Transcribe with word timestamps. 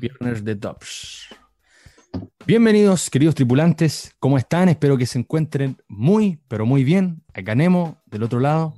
Viernes 0.00 0.44
de 0.44 0.56
Tops. 0.56 1.26
Bienvenidos, 2.46 3.10
queridos 3.10 3.34
tripulantes. 3.34 4.14
¿Cómo 4.18 4.38
están? 4.38 4.68
Espero 4.68 4.96
que 4.96 5.06
se 5.06 5.18
encuentren 5.18 5.76
muy, 5.88 6.40
pero 6.48 6.66
muy 6.66 6.82
bien. 6.82 7.22
Acá 7.32 7.54
Nemo, 7.54 8.02
del 8.06 8.24
otro 8.24 8.40
lado, 8.40 8.74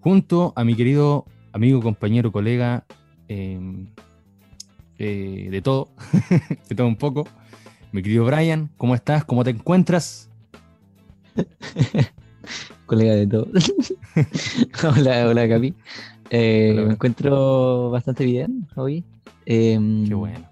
junto 0.00 0.52
a 0.54 0.64
mi 0.64 0.76
querido 0.76 1.26
amigo, 1.52 1.80
compañero, 1.82 2.30
colega, 2.30 2.86
em, 3.28 3.88
eh, 4.98 5.48
de 5.50 5.62
todo, 5.62 5.88
de 6.68 6.74
todo 6.76 6.86
un 6.86 6.96
poco. 6.96 7.26
Mi 7.90 8.02
querido 8.02 8.24
Brian, 8.24 8.70
¿cómo 8.76 8.94
estás? 8.94 9.24
¿Cómo 9.24 9.42
te 9.42 9.50
encuentras? 9.50 10.30
colega 12.86 13.14
de 13.14 13.26
todo. 13.26 13.48
hola, 14.96 15.26
hola, 15.28 15.48
Capi. 15.48 15.74
Eh, 16.30 16.70
Hola. 16.72 16.86
me 16.86 16.92
encuentro 16.92 17.90
bastante 17.90 18.24
bien 18.24 18.66
hoy. 18.76 19.04
Em, 19.44 20.06
Qué 20.06 20.14
bueno. 20.14 20.51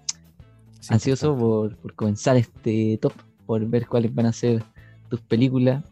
Sí, 0.81 0.93
ansioso 0.93 1.37
por, 1.37 1.77
por 1.77 1.93
comenzar 1.93 2.35
este 2.37 2.97
top, 3.01 3.13
por 3.45 3.65
ver 3.65 3.87
cuáles 3.87 4.13
van 4.13 4.25
a 4.25 4.33
ser 4.33 4.63
tus 5.09 5.21
películas. 5.21 5.83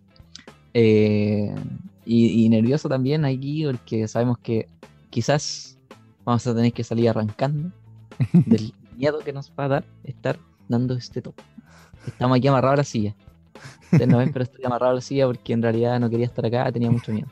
Eh, 0.73 1.53
y, 2.05 2.43
y 2.45 2.49
nervioso 2.49 2.89
también 2.89 3.23
aquí 3.23 3.65
porque 3.65 4.07
sabemos 4.07 4.37
que 4.39 4.67
quizás 5.09 5.77
vamos 6.25 6.45
a 6.45 6.55
tener 6.55 6.73
que 6.73 6.83
salir 6.83 7.09
arrancando 7.09 7.71
del 8.33 8.73
miedo 8.97 9.19
que 9.19 9.31
nos 9.33 9.51
va 9.51 9.65
a 9.65 9.67
dar 9.67 9.85
estar 10.03 10.39
dando 10.67 10.95
este 10.95 11.21
top. 11.21 11.35
Estamos 12.05 12.37
aquí 12.37 12.47
amarrados 12.47 12.73
a 12.73 12.77
la 12.77 12.83
silla. 12.83 13.15
Ustedes 13.91 14.07
no 14.07 14.17
ven, 14.17 14.31
pero 14.31 14.43
estoy 14.43 14.65
amarrado 14.65 14.91
a 14.91 14.95
la 14.95 15.01
silla 15.01 15.25
porque 15.27 15.53
en 15.53 15.61
realidad 15.61 15.99
no 15.99 16.09
quería 16.09 16.25
estar 16.25 16.45
acá, 16.45 16.71
tenía 16.71 16.91
mucho 16.91 17.11
miedo. 17.11 17.27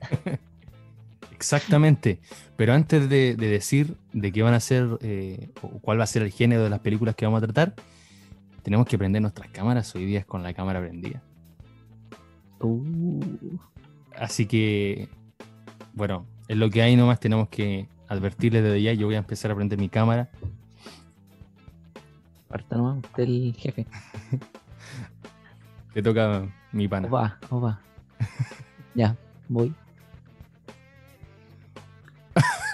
Exactamente. 1.40 2.20
Pero 2.56 2.74
antes 2.74 3.08
de, 3.08 3.34
de 3.34 3.48
decir 3.48 3.96
de 4.12 4.30
qué 4.30 4.42
van 4.42 4.52
a 4.52 4.60
ser 4.60 4.98
eh, 5.00 5.48
o 5.62 5.80
cuál 5.80 5.98
va 5.98 6.04
a 6.04 6.06
ser 6.06 6.20
el 6.20 6.30
género 6.30 6.62
de 6.62 6.68
las 6.68 6.80
películas 6.80 7.14
que 7.14 7.24
vamos 7.24 7.42
a 7.42 7.46
tratar, 7.46 7.74
tenemos 8.62 8.86
que 8.86 8.98
prender 8.98 9.22
nuestras 9.22 9.48
cámaras. 9.48 9.94
Hoy 9.94 10.04
día 10.04 10.18
es 10.18 10.26
con 10.26 10.42
la 10.42 10.52
cámara 10.52 10.80
prendida. 10.80 11.22
Uh, 12.60 13.56
Así 14.18 14.44
que, 14.44 15.08
bueno, 15.94 16.26
es 16.46 16.58
lo 16.58 16.68
que 16.68 16.82
hay 16.82 16.94
nomás. 16.94 17.18
Tenemos 17.20 17.48
que 17.48 17.88
advertirles 18.06 18.62
desde 18.62 18.82
ya. 18.82 18.92
Yo 18.92 19.06
voy 19.06 19.14
a 19.14 19.18
empezar 19.18 19.50
a 19.50 19.54
prender 19.54 19.78
mi 19.78 19.88
cámara. 19.88 20.28
parta 22.48 22.76
nomás, 22.76 22.98
usted 22.98 23.22
el 23.22 23.54
jefe. 23.56 23.86
Le 25.94 26.02
toca 26.02 26.46
mi 26.70 26.86
pana. 26.86 27.08
Opa, 27.08 27.38
opa. 27.48 27.80
ya, 28.94 29.16
voy. 29.48 29.74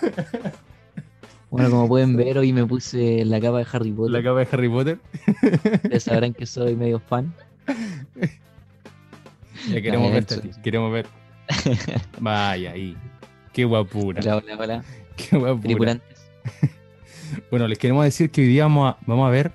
Bueno, 1.50 1.70
como 1.70 1.88
pueden 1.88 2.16
ver, 2.16 2.38
hoy 2.38 2.52
me 2.52 2.66
puse 2.66 3.24
la 3.24 3.40
capa 3.40 3.58
de 3.58 3.66
Harry 3.72 3.92
Potter. 3.92 4.12
La 4.12 4.22
capa 4.22 4.40
de 4.40 4.48
Harry 4.50 4.68
Potter. 4.68 4.98
Ustedes 5.84 6.02
sabrán 6.02 6.34
que 6.34 6.44
soy 6.44 6.74
medio 6.76 7.00
fan. 7.00 7.32
Ya 9.70 9.82
queremos 9.82 10.26
ti, 10.26 10.50
Queremos 10.62 10.92
ver. 10.92 11.06
Vaya, 12.20 12.72
ahí. 12.72 12.96
Qué 13.52 13.64
guapura. 13.64 14.20
Hola, 14.20 14.36
hola, 14.36 14.56
hola. 14.58 14.84
Qué 15.16 15.36
guapura. 15.36 15.98
Bueno, 17.50 17.66
les 17.66 17.78
queremos 17.78 18.04
decir 18.04 18.30
que 18.30 18.42
hoy 18.42 18.48
día 18.48 18.64
vamos 18.64 18.94
a, 18.94 18.98
vamos 19.06 19.26
a 19.26 19.30
ver 19.30 19.50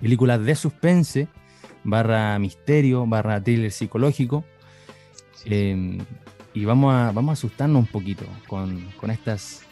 películas 0.00 0.44
de 0.44 0.54
suspense, 0.54 1.26
barra 1.82 2.38
misterio, 2.38 3.06
barra 3.06 3.42
thriller 3.42 3.72
psicológico. 3.72 4.44
eh, 5.46 5.98
y 6.54 6.64
vamos 6.64 6.94
a, 6.94 7.12
vamos 7.12 7.30
a 7.30 7.32
asustarnos 7.34 7.80
un 7.80 7.86
poquito 7.86 8.24
con, 8.46 8.80
con 9.00 9.10
estas 9.10 9.62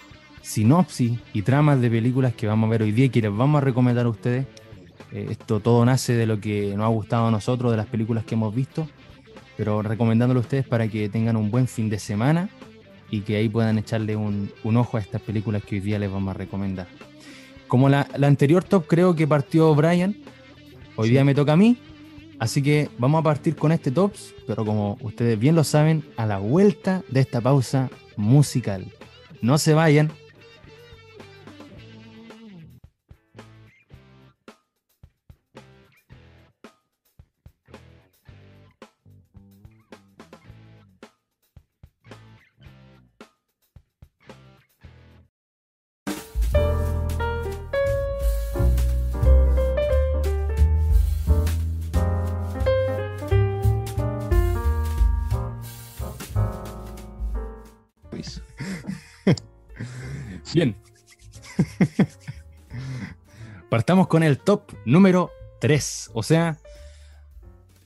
sinopsis 0.42 1.18
y 1.32 1.42
tramas 1.42 1.80
de 1.80 1.88
películas 1.90 2.34
que 2.34 2.46
vamos 2.46 2.68
a 2.68 2.70
ver 2.72 2.82
hoy 2.82 2.92
día 2.92 3.06
y 3.06 3.10
que 3.10 3.22
les 3.22 3.34
vamos 3.34 3.58
a 3.62 3.64
recomendar 3.64 4.06
a 4.06 4.08
ustedes. 4.08 4.46
Eh, 5.12 5.28
esto 5.30 5.60
todo 5.60 5.84
nace 5.84 6.14
de 6.14 6.26
lo 6.26 6.40
que 6.40 6.74
nos 6.76 6.84
ha 6.84 6.88
gustado 6.88 7.26
a 7.28 7.30
nosotros, 7.30 7.70
de 7.70 7.76
las 7.76 7.86
películas 7.86 8.24
que 8.24 8.34
hemos 8.34 8.54
visto, 8.54 8.88
pero 9.56 9.82
recomendándolo 9.82 10.40
a 10.40 10.42
ustedes 10.42 10.66
para 10.66 10.88
que 10.88 11.08
tengan 11.08 11.36
un 11.36 11.50
buen 11.50 11.68
fin 11.68 11.88
de 11.88 11.98
semana 11.98 12.48
y 13.10 13.20
que 13.20 13.36
ahí 13.36 13.48
puedan 13.48 13.78
echarle 13.78 14.16
un, 14.16 14.50
un 14.64 14.76
ojo 14.76 14.96
a 14.96 15.00
estas 15.00 15.20
películas 15.20 15.62
que 15.62 15.76
hoy 15.76 15.80
día 15.82 15.98
les 15.98 16.10
vamos 16.10 16.34
a 16.34 16.38
recomendar. 16.38 16.88
Como 17.68 17.88
la, 17.88 18.08
la 18.16 18.26
anterior 18.26 18.64
top 18.64 18.86
creo 18.86 19.14
que 19.14 19.26
partió 19.28 19.74
Brian, 19.74 20.16
hoy 20.96 21.08
Sí. 21.08 21.12
día 21.12 21.24
me 21.24 21.34
toca 21.34 21.52
a 21.52 21.56
mí, 21.56 21.76
así 22.42 22.60
que 22.60 22.88
vamos 22.98 23.20
a 23.20 23.22
partir 23.22 23.54
con 23.54 23.70
este 23.70 23.92
tops, 23.92 24.34
pero 24.48 24.64
como 24.64 24.98
ustedes 25.00 25.38
bien 25.38 25.54
lo 25.54 25.62
saben, 25.62 26.02
a 26.16 26.26
la 26.26 26.38
vuelta 26.38 27.04
de 27.08 27.20
esta 27.20 27.40
pausa 27.40 27.88
musical. 28.16 28.84
No 29.40 29.58
se 29.58 29.74
vayan. 29.74 30.10
Partamos 63.92 64.08
con 64.08 64.22
el 64.22 64.38
top 64.38 64.72
número 64.86 65.30
3, 65.60 66.12
o 66.14 66.22
sea, 66.22 66.56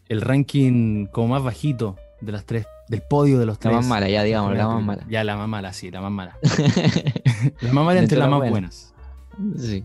el 0.09 0.21
ranking 0.21 1.07
como 1.07 1.27
más 1.27 1.43
bajito 1.43 1.97
de 2.21 2.31
las 2.31 2.45
tres, 2.45 2.65
del 2.89 3.03
podio 3.03 3.41
de 3.41 3.47
los 3.47 3.57
La 3.57 3.61
tres. 3.61 3.75
más 3.75 3.87
mala, 3.87 4.09
ya 4.09 4.23
digamos, 4.23 4.57
la 4.57 4.69
más 4.69 4.85
mala. 4.85 5.05
Ya, 5.09 5.25
la 5.25 5.37
más 5.37 5.49
mala, 5.49 5.73
sí, 5.73 5.91
la 5.91 6.01
más 6.01 6.13
mala. 6.13 6.39
la 7.61 7.73
más 7.73 7.85
mala 7.85 7.99
entre 7.99 8.19
las 8.19 8.29
más 8.29 8.39
buenas. 8.39 8.95
buenas. 9.37 9.61
Sí. 9.61 9.83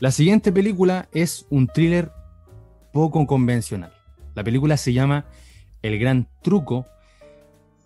La 0.00 0.10
siguiente 0.10 0.52
película 0.52 1.08
es 1.14 1.46
un 1.48 1.66
thriller 1.66 2.12
poco 2.92 3.26
convencional. 3.26 3.94
La 4.34 4.44
película 4.44 4.76
se 4.76 4.92
llama 4.92 5.24
El 5.80 5.98
Gran 5.98 6.28
Truco, 6.42 6.84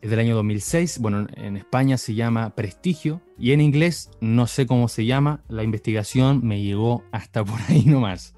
es 0.03 0.11
del 0.11 0.19
año 0.19 0.35
2006. 0.35 0.99
Bueno, 0.99 1.29
en 1.37 1.57
España 1.57 1.97
se 1.97 2.15
llama 2.15 2.55
Prestigio 2.55 3.23
y 3.39 3.53
en 3.53 3.61
inglés 3.61 4.11
no 4.21 4.49
sé 4.49 4.67
cómo 4.67 4.89
se 4.89 5.07
llama. 5.07 5.43
La 5.49 5.63
investigación 5.63 6.41
me 6.45 6.61
llegó 6.61 7.05
hasta 7.13 7.45
por 7.45 7.59
ahí 7.69 7.85
nomás. 7.87 8.35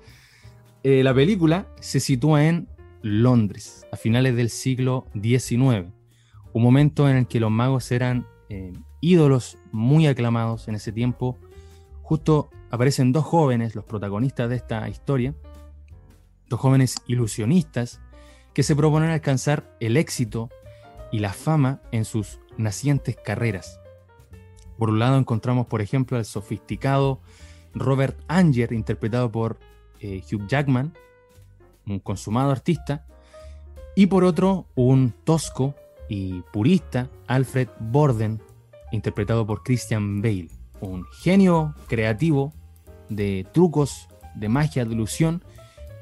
Eh, 0.84 1.02
la 1.02 1.14
película 1.14 1.66
se 1.80 1.98
sitúa 1.98 2.44
en 2.44 2.68
Londres, 3.00 3.86
a 3.90 3.96
finales 3.96 4.36
del 4.36 4.50
siglo 4.50 5.06
XIX, 5.20 5.90
un 6.52 6.62
momento 6.62 7.08
en 7.08 7.16
el 7.16 7.26
que 7.26 7.40
los 7.40 7.50
magos 7.50 7.90
eran 7.90 8.26
eh, 8.50 8.72
ídolos 9.00 9.58
muy 9.72 10.06
aclamados 10.06 10.68
en 10.68 10.74
ese 10.74 10.92
tiempo. 10.92 11.38
Justo 12.02 12.50
aparecen 12.70 13.12
dos 13.12 13.24
jóvenes, 13.24 13.74
los 13.74 13.84
protagonistas 13.84 14.50
de 14.50 14.56
esta 14.56 14.86
historia, 14.90 15.34
dos 16.48 16.60
jóvenes 16.60 16.96
ilusionistas 17.06 18.00
que 18.52 18.62
se 18.62 18.76
proponen 18.76 19.10
alcanzar 19.10 19.74
el 19.80 19.96
éxito 19.96 20.50
y 21.14 21.20
la 21.20 21.32
fama 21.32 21.80
en 21.92 22.04
sus 22.04 22.40
nacientes 22.56 23.14
carreras. 23.14 23.78
Por 24.76 24.90
un 24.90 24.98
lado 24.98 25.16
encontramos, 25.16 25.68
por 25.68 25.80
ejemplo, 25.80 26.16
al 26.16 26.24
sofisticado 26.24 27.20
Robert 27.72 28.18
Anger, 28.26 28.72
interpretado 28.72 29.30
por 29.30 29.60
eh, 30.00 30.24
Hugh 30.24 30.48
Jackman, 30.48 30.92
un 31.86 32.00
consumado 32.00 32.50
artista, 32.50 33.06
y 33.94 34.06
por 34.06 34.24
otro, 34.24 34.66
un 34.74 35.14
tosco 35.22 35.76
y 36.08 36.42
purista 36.52 37.08
Alfred 37.28 37.68
Borden, 37.78 38.42
interpretado 38.90 39.46
por 39.46 39.62
Christian 39.62 40.20
Bale, 40.20 40.48
un 40.80 41.04
genio 41.22 41.76
creativo 41.86 42.52
de 43.08 43.46
trucos, 43.52 44.08
de 44.34 44.48
magia, 44.48 44.84
de 44.84 44.94
ilusión, 44.94 45.44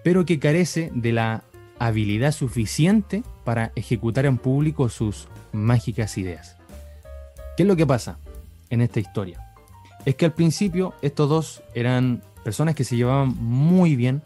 pero 0.05 0.25
que 0.25 0.39
carece 0.39 0.91
de 0.95 1.13
la 1.13 1.45
habilidad 1.79 2.33
suficiente 2.33 3.23
para 3.45 3.73
ejecutar 3.75 4.27
en 4.27 4.39
público 4.39 4.89
sus 4.89 5.29
mágicas 5.53 6.17
ideas. 6.19 6.57
¿Qué 7.57 7.65
es 7.65 7.67
lo 7.67 7.77
que 7.77 7.87
pasa 7.87 8.19
en 8.71 8.81
esta 8.81 9.01
historia? 9.01 9.55
Es 10.05 10.17
que 10.17 10.25
al 10.25 10.33
principio 10.33 10.95
estos 11.03 11.29
dos 11.29 11.63
eran 11.75 12.23
personas 12.45 12.75
que 12.75 12.85
se 12.85 12.97
llevaban 12.97 13.37
muy 13.39 13.97
bien, 13.97 14.23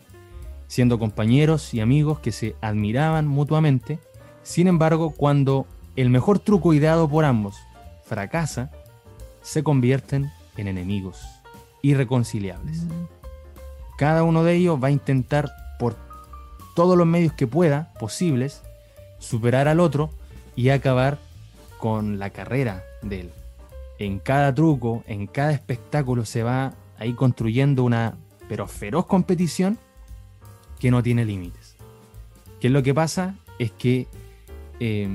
siendo 0.69 0.99
compañeros 0.99 1.75
y 1.75 1.81
amigos 1.81 2.21
que 2.21 2.33
se 2.33 2.57
admiraban 2.61 3.27
mutuamente. 3.27 3.99
Sin 4.43 4.69
embargo, 4.69 5.11
cuando 5.11 5.67
el 5.97 6.11
mejor 6.11 6.39
truco 6.39 6.75
ideado 6.75 7.09
por 7.09 7.25
ambos 7.25 7.57
fracasa, 8.05 8.71
se 9.43 9.63
convierten 9.63 10.31
en 10.57 10.69
enemigos 10.69 11.23
irreconciliables. 11.83 12.85
Cada 13.97 14.25
uno 14.25 14.45
de 14.45 14.55
ellos 14.55 14.83
va 14.83 14.89
a 14.89 14.93
intentar 14.93 15.51
por 15.79 15.97
todos 16.75 16.99
los 16.99 17.07
medios 17.07 17.33
que 17.33 17.47
pueda, 17.47 17.93
posibles, 17.99 18.63
superar 19.19 19.69
al 19.69 19.81
otro 19.81 20.11
y 20.55 20.71
acabar 20.71 21.19
con 21.79 22.19
la 22.19 22.31
carrera 22.31 22.85
de 23.03 23.21
él. 23.21 23.31
En 23.99 24.19
cada 24.19 24.55
truco, 24.55 25.05
en 25.07 25.27
cada 25.27 25.53
espectáculo 25.53 26.25
se 26.25 26.43
va 26.43 26.75
ahí 26.99 27.15
construyendo 27.15 27.85
una 27.85 28.15
pero 28.49 28.67
feroz 28.67 29.07
competición 29.07 29.79
que 30.79 30.91
no 30.91 31.03
tiene 31.03 31.25
límites. 31.25 31.77
¿Qué 32.61 32.69
es 32.69 32.73
lo 32.73 32.83
que 32.83 32.95
pasa? 32.95 33.35
Es 33.59 33.73
que 33.73 34.07
eh, 34.81 35.09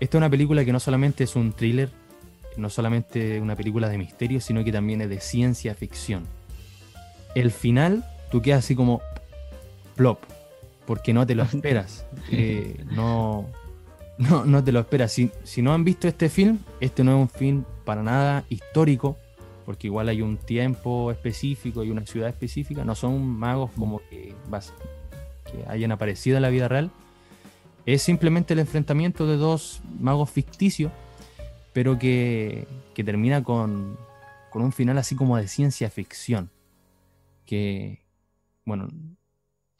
esta 0.00 0.16
es 0.16 0.18
una 0.18 0.30
película 0.30 0.64
que 0.64 0.72
no 0.72 0.80
solamente 0.80 1.24
es 1.24 1.36
un 1.36 1.52
thriller, 1.52 1.90
no 2.56 2.70
solamente 2.70 3.40
una 3.40 3.56
película 3.56 3.88
de 3.88 3.98
misterio, 3.98 4.40
sino 4.40 4.64
que 4.64 4.72
también 4.72 5.00
es 5.00 5.08
de 5.08 5.20
ciencia 5.20 5.74
ficción. 5.74 6.24
El 7.34 7.50
final, 7.50 8.04
tú 8.30 8.42
quedas 8.42 8.64
así 8.64 8.74
como 8.74 9.00
plop, 9.96 10.20
porque 10.88 11.12
no 11.12 11.26
te 11.26 11.34
lo 11.34 11.42
esperas. 11.52 12.06
Eh, 12.32 12.82
no, 12.92 13.46
no, 14.16 14.46
no 14.46 14.64
te 14.64 14.72
lo 14.72 14.80
esperas. 14.80 15.12
Si, 15.12 15.30
si 15.44 15.60
no 15.60 15.74
han 15.74 15.84
visto 15.84 16.08
este 16.08 16.30
film, 16.30 16.58
este 16.80 17.04
no 17.04 17.12
es 17.14 17.20
un 17.20 17.28
film 17.28 17.64
para 17.84 18.02
nada 18.02 18.44
histórico, 18.48 19.18
porque 19.66 19.86
igual 19.88 20.08
hay 20.08 20.22
un 20.22 20.38
tiempo 20.38 21.10
específico 21.12 21.84
y 21.84 21.90
una 21.90 22.06
ciudad 22.06 22.30
específica. 22.30 22.84
No 22.86 22.94
son 22.94 23.24
magos 23.28 23.70
como 23.78 24.00
que, 24.08 24.34
vas- 24.48 24.72
que 25.44 25.62
hayan 25.70 25.92
aparecido 25.92 26.36
en 26.38 26.42
la 26.42 26.48
vida 26.48 26.68
real. 26.68 26.90
Es 27.84 28.00
simplemente 28.02 28.54
el 28.54 28.60
enfrentamiento 28.60 29.26
de 29.26 29.36
dos 29.36 29.82
magos 30.00 30.30
ficticios, 30.30 30.90
pero 31.74 31.98
que, 31.98 32.66
que 32.94 33.04
termina 33.04 33.42
con, 33.42 33.98
con 34.50 34.62
un 34.62 34.72
final 34.72 34.96
así 34.96 35.14
como 35.14 35.36
de 35.36 35.48
ciencia 35.48 35.90
ficción. 35.90 36.48
Que, 37.44 38.00
bueno, 38.64 38.88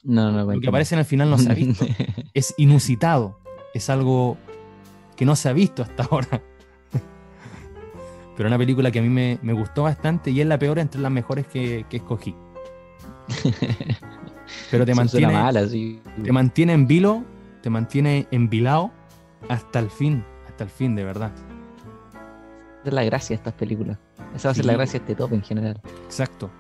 No, 0.08 0.32
no, 0.32 0.52
lo 0.54 0.60
que 0.60 0.68
aparece 0.68 0.94
en 0.94 1.00
el 1.00 1.04
final 1.04 1.28
no 1.30 1.38
se 1.38 1.50
ha 1.50 1.54
visto. 1.54 1.86
es 2.34 2.54
inusitado. 2.56 3.38
Es 3.74 3.90
algo 3.90 4.36
que 5.16 5.24
no 5.24 5.36
se 5.36 5.48
ha 5.48 5.52
visto 5.52 5.82
hasta 5.82 6.04
ahora. 6.04 6.42
Pero 8.36 8.48
una 8.48 8.56
película 8.58 8.90
que 8.90 9.00
a 9.00 9.02
mí 9.02 9.08
me, 9.08 9.38
me 9.42 9.52
gustó 9.52 9.82
bastante 9.82 10.30
y 10.30 10.40
es 10.40 10.46
la 10.46 10.58
peor 10.58 10.78
entre 10.78 11.00
las 11.00 11.10
mejores 11.10 11.46
que, 11.46 11.84
que 11.90 11.96
escogí. 11.98 12.34
Pero 14.70 14.86
te 14.86 14.94
mantiene, 14.94 15.32
mal, 15.32 15.56
así. 15.56 16.00
te 16.22 16.32
mantiene 16.32 16.72
en 16.72 16.86
vilo, 16.86 17.24
te 17.62 17.68
mantiene 17.70 18.26
envilado 18.30 18.92
hasta 19.48 19.78
el 19.80 19.90
fin, 19.90 20.24
hasta 20.46 20.64
el 20.64 20.70
fin, 20.70 20.94
de 20.94 21.04
verdad. 21.04 21.32
Esa 22.80 22.88
es 22.88 22.92
la 22.94 23.04
gracia 23.04 23.28
de 23.30 23.34
estas 23.38 23.54
películas. 23.54 23.98
Esa 24.34 24.48
va 24.48 24.52
a 24.52 24.54
ser 24.54 24.64
Sí. 24.64 24.66
la 24.68 24.72
gracia 24.74 25.00
de 25.00 25.04
este 25.04 25.14
top 25.16 25.32
en 25.34 25.42
general. 25.42 25.80
Exacto. 26.04 26.50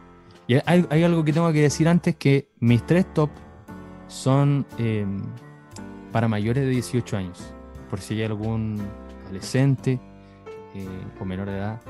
Y 0.48 0.54
hay, 0.64 0.86
hay 0.88 1.04
algo 1.04 1.22
que 1.24 1.32
tengo 1.32 1.52
que 1.52 1.60
decir 1.60 1.86
antes, 1.86 2.16
que 2.16 2.48
mis 2.58 2.84
tres 2.84 3.06
top 3.12 3.30
son 4.08 4.66
eh, 4.78 5.06
para 6.10 6.26
mayores 6.26 6.64
de 6.64 6.70
18 6.70 7.16
años. 7.18 7.54
Por 7.90 8.00
si 8.00 8.14
hay 8.14 8.24
algún 8.24 8.80
adolescente 9.26 10.00
eh, 10.74 10.86
o 11.20 11.24
menor 11.26 11.48
de 11.48 11.58
edad. 11.58 11.80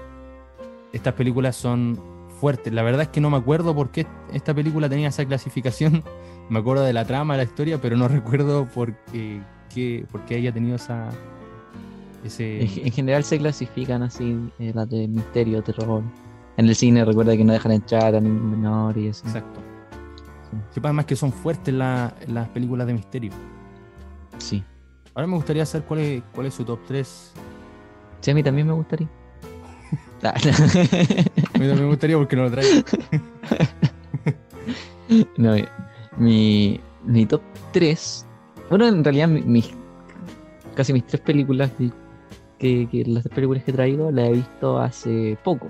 Estas 0.93 1.15
películas 1.15 1.55
son 1.55 2.01
fuertes. 2.41 2.73
La 2.73 2.83
verdad 2.83 3.03
es 3.03 3.09
que 3.09 3.21
no 3.21 3.31
me 3.31 3.37
acuerdo 3.37 3.77
por 3.77 3.91
qué 3.91 4.07
esta 4.33 4.53
película 4.53 4.89
tenía 4.89 5.09
esa 5.09 5.25
clasificación. 5.25 6.03
Me 6.51 6.61
acuerdo 6.61 6.83
de 6.83 6.95
la 6.95 7.05
trama, 7.05 7.37
la 7.37 7.43
historia, 7.43 7.79
pero 7.79 7.95
no 7.95 8.09
recuerdo 8.09 8.67
por 8.67 8.95
qué, 9.13 10.07
por 10.11 10.25
qué 10.25 10.37
haya 10.37 10.51
tenido 10.51 10.77
esa... 10.77 11.11
Ese... 12.25 12.63
En, 12.63 12.87
en 12.87 12.93
general 12.93 13.23
se 13.23 13.39
clasifican 13.39 14.03
así 14.03 14.51
eh, 14.59 14.73
las 14.75 14.89
de 14.89 15.07
misterio, 15.07 15.63
terror. 15.63 16.03
En 16.59 16.69
el 16.69 16.75
cine 16.75 17.05
recuerda 17.05 17.37
que 17.37 17.45
no 17.45 17.53
dejan 17.55 17.73
entrar 17.73 18.15
a 18.15 18.21
ningún 18.21 18.51
menor 18.51 18.99
y 18.99 19.07
eso. 19.09 19.25
Exacto. 19.27 19.61
Sí. 20.75 20.81
Además 20.83 21.07
que 21.07 21.17
son 21.17 21.33
fuertes 21.33 21.73
la- 21.73 22.15
las 22.27 22.49
películas 22.49 22.87
de 22.87 22.93
misterio. 22.95 23.33
Sí. 24.39 24.63
Ahora 25.15 25.27
me 25.27 25.37
gustaría 25.37 25.65
saber 25.65 25.87
cuál 25.87 26.01
es, 26.01 26.23
cuál 26.35 26.47
es 26.49 26.55
su 26.55 26.65
top 26.65 26.81
3. 26.87 27.33
Sí, 28.21 28.31
a 28.31 28.35
mí 28.35 28.43
también 28.43 28.67
me 28.67 28.73
gustaría. 28.75 29.09
A 30.23 30.33
mí 30.35 30.51
también 31.53 31.79
me 31.81 31.87
gustaría 31.87 32.17
porque 32.19 32.35
no 32.37 32.43
lo 32.43 32.51
traigo. 32.51 32.83
no, 35.37 35.55
mi, 36.19 36.81
mi 37.05 37.27
top 37.27 37.41
3. 37.73 38.27
Bueno, 38.69 38.87
en 38.89 39.05
realidad 39.05 39.29
mi- 39.29 39.43
mis 39.43 39.71
casi 40.75 40.93
mis 40.93 41.07
tres 41.07 41.21
películas 41.23 41.71
que, 41.79 41.91
que- 42.59 42.89
que 42.91 43.05
las 43.05 43.23
tres 43.25 43.35
películas 43.35 43.65
que 43.65 43.71
he 43.71 43.75
traído 43.75 44.11
las 44.11 44.29
he 44.29 44.33
visto 44.33 44.79
hace 44.79 45.39
poco. 45.45 45.67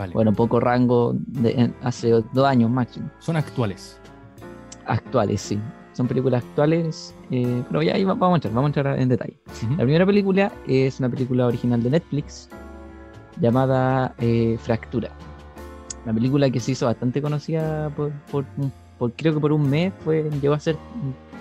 Vale. 0.00 0.14
Bueno, 0.14 0.32
poco 0.32 0.58
rango, 0.60 1.12
de, 1.26 1.70
hace 1.82 2.08
dos 2.32 2.46
años 2.46 2.70
máximo. 2.70 3.10
Son 3.18 3.36
actuales. 3.36 4.00
Actuales, 4.86 5.42
sí. 5.42 5.60
Son 5.92 6.08
películas 6.08 6.42
actuales, 6.42 7.14
eh, 7.30 7.62
pero 7.68 7.82
ya 7.82 7.92
ahí 7.96 8.04
va- 8.04 8.14
vamos 8.14 8.32
a 8.32 8.36
entrar, 8.38 8.54
vamos 8.54 8.68
a 8.68 8.80
entrar 8.80 8.98
en 8.98 9.10
detalle. 9.10 9.38
La 9.72 9.82
primera 9.84 10.06
película 10.06 10.50
es 10.66 10.98
una 11.00 11.10
película 11.10 11.46
original 11.46 11.82
de 11.82 11.90
Netflix 11.90 12.48
llamada 13.38 14.14
eh, 14.18 14.56
Fractura. 14.62 15.10
Una 16.04 16.14
película 16.14 16.48
que 16.48 16.60
se 16.60 16.72
hizo 16.72 16.86
bastante 16.86 17.20
conocida 17.20 17.90
por, 17.90 18.10
por- 18.30 18.46
por- 18.98 19.12
creo 19.12 19.34
que 19.34 19.40
por 19.40 19.52
un 19.52 19.68
mes 19.68 19.92
fue, 20.02 20.30
llegó 20.40 20.54
a 20.54 20.60
ser 20.60 20.76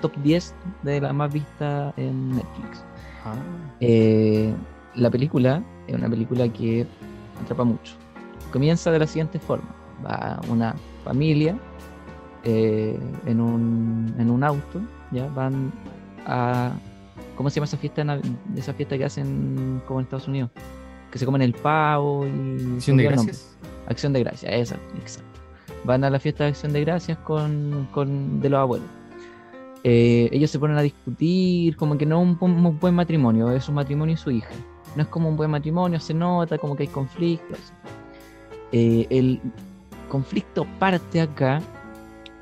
top 0.01 0.11
10 0.21 0.53
de 0.83 0.99
la 0.99 1.13
más 1.13 1.31
vista 1.31 1.93
en 1.95 2.29
Netflix. 2.35 2.83
Ah, 3.23 3.35
Eh, 3.79 4.53
la 4.95 5.09
película 5.09 5.63
es 5.87 5.95
una 5.95 6.09
película 6.09 6.49
que 6.49 6.85
atrapa 7.41 7.63
mucho. 7.63 7.93
Comienza 8.51 8.91
de 8.91 8.99
la 8.99 9.07
siguiente 9.07 9.39
forma. 9.39 9.69
Va 10.05 10.39
una 10.49 10.75
familia 11.03 11.57
eh, 12.43 12.99
en, 13.25 13.41
un, 13.41 14.13
en 14.17 14.29
un 14.29 14.43
auto, 14.43 14.81
ya 15.11 15.27
van 15.27 15.71
a... 16.25 16.71
¿Cómo 17.35 17.49
se 17.49 17.55
llama 17.55 17.65
esa 17.65 17.77
fiesta, 17.77 18.19
esa 18.55 18.73
fiesta 18.73 18.97
que 18.97 19.05
hacen 19.05 19.81
como 19.87 19.99
en 19.99 20.05
Estados 20.05 20.27
Unidos? 20.27 20.49
Que 21.11 21.17
se 21.17 21.25
comen 21.25 21.41
el 21.41 21.53
pavo 21.53 22.25
y... 22.25 22.75
Acción 22.75 22.97
de 22.97 23.03
gracias. 23.03 23.57
Acción 23.87 24.13
de 24.13 24.19
Gracias, 24.19 24.51
esa, 24.53 24.75
exacto. 24.99 25.39
Van 25.83 26.03
a 26.03 26.09
la 26.09 26.19
fiesta 26.19 26.43
de 26.43 26.51
Acción 26.51 26.73
de 26.73 26.81
Gracias 26.81 27.17
con, 27.19 27.87
con 27.91 28.39
de 28.39 28.49
los 28.49 28.59
abuelos. 28.59 28.87
Eh, 29.83 30.29
ellos 30.31 30.51
se 30.51 30.59
ponen 30.59 30.77
a 30.77 30.81
discutir, 30.81 31.75
como 31.75 31.97
que 31.97 32.05
no 32.05 32.21
es 32.21 32.37
un, 32.41 32.51
un 32.51 32.79
buen 32.79 32.93
matrimonio, 32.93 33.49
es 33.51 33.67
un 33.69 33.75
matrimonio 33.75 34.13
y 34.13 34.17
su 34.17 34.29
hija. 34.29 34.49
No 34.95 35.03
es 35.03 35.09
como 35.09 35.29
un 35.29 35.37
buen 35.37 35.49
matrimonio, 35.51 35.99
se 35.99 36.13
nota 36.13 36.57
como 36.57 36.75
que 36.75 36.83
hay 36.83 36.89
conflictos. 36.89 37.73
Eh, 38.71 39.07
el 39.09 39.39
conflicto 40.09 40.65
parte 40.79 41.21
acá 41.21 41.61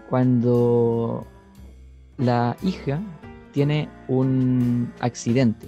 cuando 0.09 1.25
la 2.17 2.55
hija 2.61 2.99
tiene 3.51 3.89
un 4.07 4.91
accidente. 4.99 5.67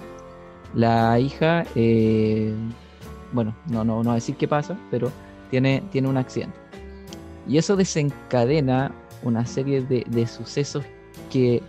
La 0.73 1.19
hija, 1.19 1.65
eh, 1.75 2.53
bueno, 3.31 3.55
no, 3.67 3.83
no, 3.83 4.03
no 4.03 4.13
decir 4.13 4.35
qué 4.35 4.47
pasa, 4.47 4.77
pero 4.91 5.11
tiene, 5.49 5.83
tiene 5.91 6.07
un 6.07 6.17
accidente. 6.17 6.57
Y 7.47 7.57
eso 7.57 7.75
desencadena 7.75 8.91
una 9.23 9.45
serie 9.45 9.81
de, 9.81 10.05
de 10.07 10.27
sucesos 10.27 10.83
que, 11.31 11.61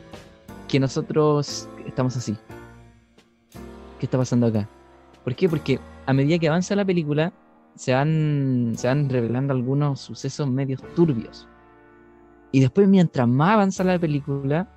que 0.69 0.79
nosotros 0.79 1.69
estamos 1.87 2.17
así. 2.17 2.37
¿Qué 3.99 4.07
está 4.07 4.19
pasando 4.19 4.47
acá? 4.47 4.69
¿Por 5.25 5.35
qué? 5.35 5.49
Porque 5.49 5.79
a 6.07 6.13
medida 6.13 6.39
que 6.39 6.49
avanza 6.49 6.77
la 6.77 6.85
película, 6.85 7.33
se 7.77 7.93
van, 7.93 8.75
se 8.77 8.87
van 8.87 9.09
revelando 9.09 9.53
algunos 9.53 10.01
sucesos 10.01 10.49
medios 10.49 10.83
turbios. 10.95 11.49
Y 12.53 12.61
después, 12.61 12.89
mientras 12.89 13.29
más 13.29 13.55
avanza 13.55 13.85
la 13.85 13.99
película, 13.99 14.69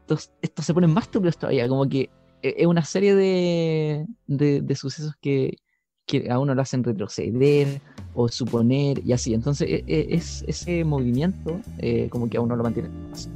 estos, 0.00 0.30
estos 0.40 0.64
se 0.64 0.74
ponen 0.74 0.92
más 0.92 1.10
turbios 1.10 1.36
todavía. 1.36 1.68
Como 1.68 1.88
que 1.88 2.10
e- 2.42 2.54
es 2.58 2.66
una 2.66 2.84
serie 2.84 3.14
de, 3.14 4.06
de, 4.26 4.74
sucesos 4.74 5.14
que, 5.20 5.58
que 6.06 6.30
a 6.30 6.38
uno 6.38 6.54
lo 6.54 6.62
hacen 6.62 6.84
retroceder 6.84 7.80
o 8.14 8.28
suponer 8.28 9.00
y 9.04 9.12
así. 9.12 9.34
Entonces, 9.34 9.68
e- 9.68 9.84
e- 9.86 10.14
es, 10.14 10.44
ese 10.46 10.84
movimiento 10.84 11.60
eh, 11.78 12.08
como 12.10 12.28
que 12.28 12.36
a 12.36 12.40
uno 12.40 12.56
lo 12.56 12.62
mantiene 12.62 12.90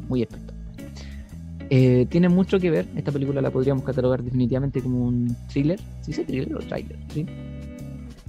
muy 0.09 0.23
espectacular. 0.23 0.62
Eh, 1.75 2.07
tiene 2.11 2.28
mucho 2.28 2.61
que 2.61 2.71
ver, 2.71 2.87
esta 2.97 3.11
película 3.11 3.40
la 3.40 3.50
podríamos 3.50 3.83
catalogar 3.83 4.23
definitivamente 4.23 4.83
como 4.83 5.07
un 5.07 5.35
thriller. 5.50 5.78
¿Sí 6.02 6.09
dice 6.09 6.25
thriller 6.25 6.54
o 6.54 6.59
trailer? 6.59 6.99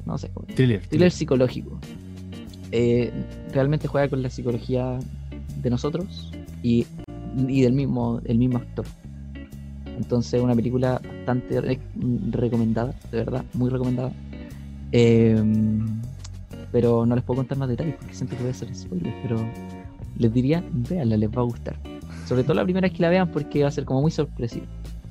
No 0.05 0.17
sé. 0.17 0.29
Thriller. 0.55 0.81
thriller 0.87 1.11
psicológico. 1.11 1.79
Eh, 2.71 3.11
realmente 3.51 3.87
juega 3.87 4.09
con 4.09 4.21
la 4.23 4.29
psicología 4.29 4.99
de 5.61 5.69
nosotros 5.69 6.31
y, 6.63 6.85
y 7.47 7.61
del 7.61 7.73
mismo, 7.73 8.19
el 8.25 8.37
mismo 8.37 8.57
actor. 8.57 8.85
Entonces, 9.97 10.41
una 10.41 10.55
película 10.55 10.99
bastante 11.05 11.61
re- 11.61 11.79
recomendada, 12.31 12.95
de 13.11 13.17
verdad, 13.19 13.45
muy 13.53 13.69
recomendada. 13.69 14.11
Eh, 14.91 15.41
pero 16.71 17.05
no 17.05 17.13
les 17.15 17.23
puedo 17.23 17.37
contar 17.37 17.57
más 17.59 17.69
detalles 17.69 17.95
porque 17.99 18.13
siento 18.15 18.35
que 18.35 18.41
voy 18.41 18.49
a 18.49 18.51
hacer 18.51 18.73
spoilers, 18.75 19.15
pero 19.21 19.37
les 20.17 20.33
diría, 20.33 20.63
véanla, 20.71 21.17
les 21.17 21.29
va 21.29 21.41
a 21.41 21.45
gustar. 21.45 21.75
Sobre 22.25 22.43
todo 22.43 22.55
la 22.55 22.63
primera 22.63 22.87
vez 22.87 22.95
que 22.97 23.03
la 23.03 23.09
vean 23.09 23.31
porque 23.31 23.61
va 23.61 23.67
a 23.67 23.71
ser 23.71 23.85
como 23.85 24.01
muy 24.01 24.11
sorpresiva. 24.11 24.65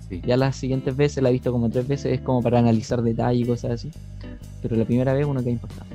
Sí. 0.09 0.21
Ya 0.27 0.37
las 0.37 0.57
siguientes 0.57 0.97
veces 0.97 1.23
la 1.23 1.29
he 1.29 1.33
visto 1.33 1.53
como 1.53 1.71
tres 1.71 1.87
veces, 1.87 2.13
es 2.15 2.21
como 2.21 2.43
para 2.43 2.59
analizar 2.59 3.01
detalles 3.03 3.43
y 3.43 3.49
cosas 3.49 3.71
así. 3.73 3.91
Pero 4.63 4.77
la 4.77 4.85
primera 4.85 5.13
vez 5.13 5.27
uno 5.27 5.41
queda 5.41 5.51
impactado. 5.51 5.87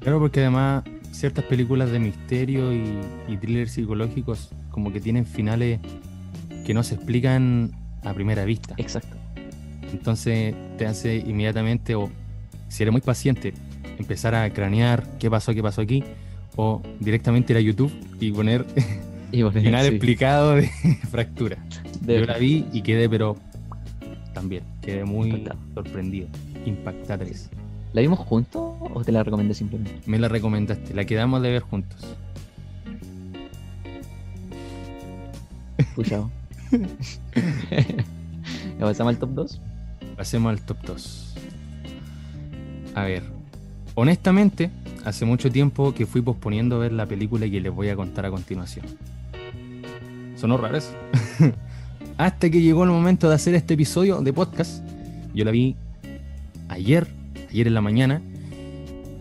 Claro, 0.00 0.18
porque 0.20 0.40
además 0.40 0.84
ciertas 1.12 1.44
películas 1.44 1.90
de 1.90 1.98
misterio 1.98 2.72
y, 2.72 2.84
y 3.28 3.36
thrillers 3.38 3.72
psicológicos 3.72 4.50
como 4.70 4.92
que 4.92 5.00
tienen 5.00 5.24
finales 5.24 5.80
que 6.66 6.74
no 6.74 6.82
se 6.82 6.96
explican 6.96 7.70
a 8.02 8.12
primera 8.12 8.44
vista. 8.44 8.74
Exacto. 8.76 9.16
Entonces 9.92 10.54
te 10.76 10.86
hace 10.86 11.16
inmediatamente, 11.16 11.94
o 11.94 12.10
si 12.68 12.82
eres 12.82 12.92
muy 12.92 13.00
paciente, 13.00 13.54
empezar 13.98 14.34
a 14.34 14.50
cranear 14.50 15.04
qué 15.18 15.30
pasó, 15.30 15.54
qué 15.54 15.62
pasó 15.62 15.80
aquí, 15.80 16.02
o 16.56 16.82
directamente 17.00 17.52
ir 17.52 17.56
a 17.58 17.60
YouTube 17.60 17.92
y 18.20 18.30
poner 18.32 18.66
Y 19.32 19.42
final 19.44 19.86
sí, 19.86 19.94
explicado 19.94 20.56
de 20.56 20.68
fractura. 21.10 21.56
de- 22.00 22.20
Yo 22.20 22.26
la 22.26 22.36
vi 22.38 22.66
y 22.72 22.82
quedé, 22.82 23.08
pero 23.08 23.36
también, 24.34 24.64
quedé 24.82 25.04
muy 25.04 25.30
Impactado. 25.30 25.58
sorprendido. 25.74 26.28
Impactatres. 26.64 27.50
¿La 27.92 28.00
vimos 28.00 28.18
juntos 28.18 28.74
o 28.92 29.04
te 29.04 29.12
la 29.12 29.22
recomendé 29.22 29.54
simplemente? 29.54 30.00
Me 30.06 30.18
la 30.18 30.28
recomendaste, 30.28 30.94
la 30.94 31.04
quedamos 31.04 31.42
de 31.42 31.50
ver 31.50 31.62
juntos. 31.62 32.16
Puchado. 35.94 36.30
¿Ya 38.78 38.80
pasamos 38.80 39.14
al 39.14 39.18
top 39.18 39.30
2? 39.30 39.60
Pasemos 40.16 40.50
al 40.50 40.60
top 40.60 40.78
2. 40.86 41.34
A 42.94 43.04
ver, 43.04 43.22
honestamente, 43.94 44.70
hace 45.04 45.24
mucho 45.24 45.50
tiempo 45.50 45.94
que 45.94 46.06
fui 46.06 46.20
posponiendo 46.20 46.78
ver 46.78 46.92
la 46.92 47.06
película 47.06 47.48
que 47.48 47.60
les 47.60 47.72
voy 47.72 47.88
a 47.90 47.96
contar 47.96 48.26
a 48.26 48.30
continuación. 48.30 48.86
Sonó 50.36 50.56
raro 50.56 50.76
eso. 50.76 50.94
Hasta 52.18 52.50
que 52.50 52.60
llegó 52.60 52.84
el 52.84 52.90
momento 52.90 53.28
de 53.28 53.34
hacer 53.34 53.54
este 53.54 53.74
episodio 53.74 54.20
de 54.20 54.32
podcast. 54.32 54.84
Yo 55.34 55.44
la 55.44 55.50
vi 55.50 55.76
ayer, 56.74 57.06
ayer 57.50 57.66
en 57.66 57.74
la 57.74 57.80
mañana. 57.80 58.22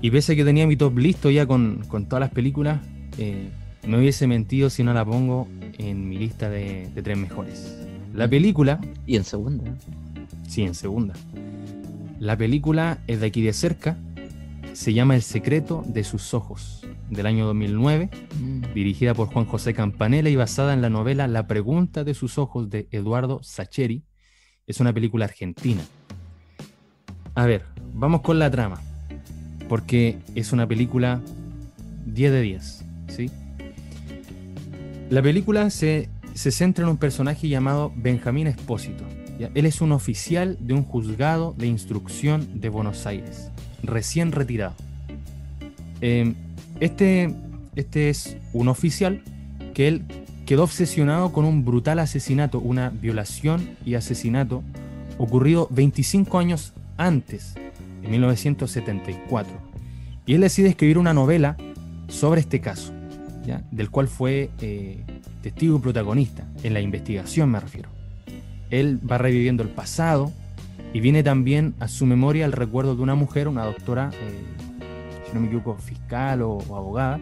Y 0.02 0.12
pese 0.12 0.34
a 0.34 0.36
que 0.36 0.44
tenía 0.44 0.68
mi 0.68 0.76
top 0.76 0.98
listo 0.98 1.30
ya 1.30 1.46
con, 1.46 1.84
con 1.88 2.06
todas 2.08 2.20
las 2.20 2.32
películas, 2.32 2.82
eh, 3.18 3.50
me 3.88 3.98
hubiese 3.98 4.28
mentido 4.28 4.70
si 4.70 4.84
no 4.84 4.94
la 4.94 5.06
pongo 5.06 5.48
en 5.78 6.08
mi 6.10 6.18
lista 6.18 6.50
de, 6.50 6.90
de 6.94 7.02
tres 7.02 7.18
mejores. 7.18 7.78
La 8.14 8.28
película 8.28 8.80
Y 9.08 9.16
en 9.16 9.24
segunda. 9.24 9.64
Sí, 10.48 10.64
en 10.64 10.76
segunda. 10.76 11.14
La 12.20 12.38
película 12.38 13.00
es 13.08 13.20
de 13.22 13.28
aquí 13.28 13.42
de 13.42 13.54
cerca. 13.54 13.98
Se 14.74 14.94
llama 14.94 15.16
El 15.16 15.22
secreto 15.22 15.84
de 15.88 16.04
sus 16.04 16.34
ojos, 16.34 16.86
del 17.10 17.26
año 17.26 17.46
2009, 17.46 18.10
Mm. 18.40 18.74
dirigida 18.74 19.14
por 19.14 19.28
Juan 19.28 19.46
José 19.46 19.74
Campanella 19.74 20.30
y 20.30 20.36
basada 20.36 20.74
en 20.74 20.82
la 20.82 20.90
novela 20.90 21.28
La 21.28 21.48
pregunta 21.48 22.04
de 22.04 22.14
sus 22.14 22.38
ojos 22.38 22.70
de 22.70 22.88
Eduardo 22.92 23.40
Sacheri. 23.44 24.04
Es 24.68 24.80
una 24.80 24.92
película 24.94 25.26
argentina. 25.26 25.82
A 27.36 27.48
ver, 27.48 27.63
vamos 27.96 28.22
con 28.22 28.38
la 28.38 28.52
trama, 28.52 28.80
porque 29.68 30.20
es 30.36 30.54
una 30.54 30.68
película 30.68 31.20
10 32.06 32.32
de 32.32 32.42
10, 32.42 32.86
¿sí? 33.08 33.32
La 35.10 35.22
película 35.24 35.72
se, 35.72 36.10
se 36.36 36.52
centra 36.52 36.84
en 36.84 36.92
un 36.92 36.98
personaje 36.98 37.48
llamado 37.48 37.92
Benjamín 37.96 38.46
Espósito. 38.46 39.04
Él 39.56 39.66
es 39.66 39.82
un 39.82 39.92
oficial 39.94 40.58
de 40.60 40.75
un 40.75 40.84
juzgado 40.84 41.56
de 41.58 41.66
instrucción 41.66 42.62
de 42.62 42.70
Buenos 42.70 43.08
Aires, 43.08 43.50
recién 43.82 44.32
retirado. 44.32 44.75
Eh, 46.02 46.36
este, 46.80 47.34
este 47.75 48.10
es 48.12 48.38
un 48.54 48.68
oficial 48.68 49.24
que 49.74 49.88
él 49.88 50.04
quedó 50.46 50.63
obsesionado 50.63 51.34
con 51.34 51.46
un 51.46 51.66
brutal 51.66 51.98
asesinato, 51.98 52.60
una 52.60 52.90
violación 52.90 53.72
y 53.86 53.96
asesinato 53.96 54.62
ocurrido 55.18 55.68
25 55.72 56.38
años 56.38 56.74
antes, 56.98 57.56
en 58.02 58.12
1974. 58.12 59.54
Y 60.26 60.36
él 60.36 60.42
decide 60.42 60.70
escribir 60.70 60.98
una 60.98 61.14
novela 61.14 61.58
sobre 62.08 62.42
este 62.42 62.62
caso, 62.62 62.94
¿ya? 63.46 63.64
del 63.72 63.90
cual 63.90 64.08
fue 64.08 64.50
eh, 64.62 65.04
testigo 65.42 65.78
y 65.78 65.82
protagonista, 65.82 66.48
en 66.64 66.74
la 66.74 66.82
investigación 66.82 67.50
me 67.50 67.60
refiero. 67.60 67.90
Él 68.70 69.00
va 69.10 69.18
reviviendo 69.18 69.64
el 69.64 69.70
pasado 69.70 70.32
y 70.94 71.00
viene 71.00 71.24
también 71.24 71.74
a 71.80 71.88
su 71.88 72.06
memoria 72.06 72.46
el 72.46 72.52
recuerdo 72.52 72.96
de 72.96 73.02
una 73.02 73.16
mujer, 73.16 73.48
una 73.48 73.66
doctora, 73.66 74.12
eh, 74.14 75.28
si 75.28 75.34
no 75.34 75.42
me 75.42 75.48
equivoco, 75.48 75.76
fiscal 75.76 76.42
o, 76.42 76.54
o 76.54 76.76
abogada, 76.76 77.20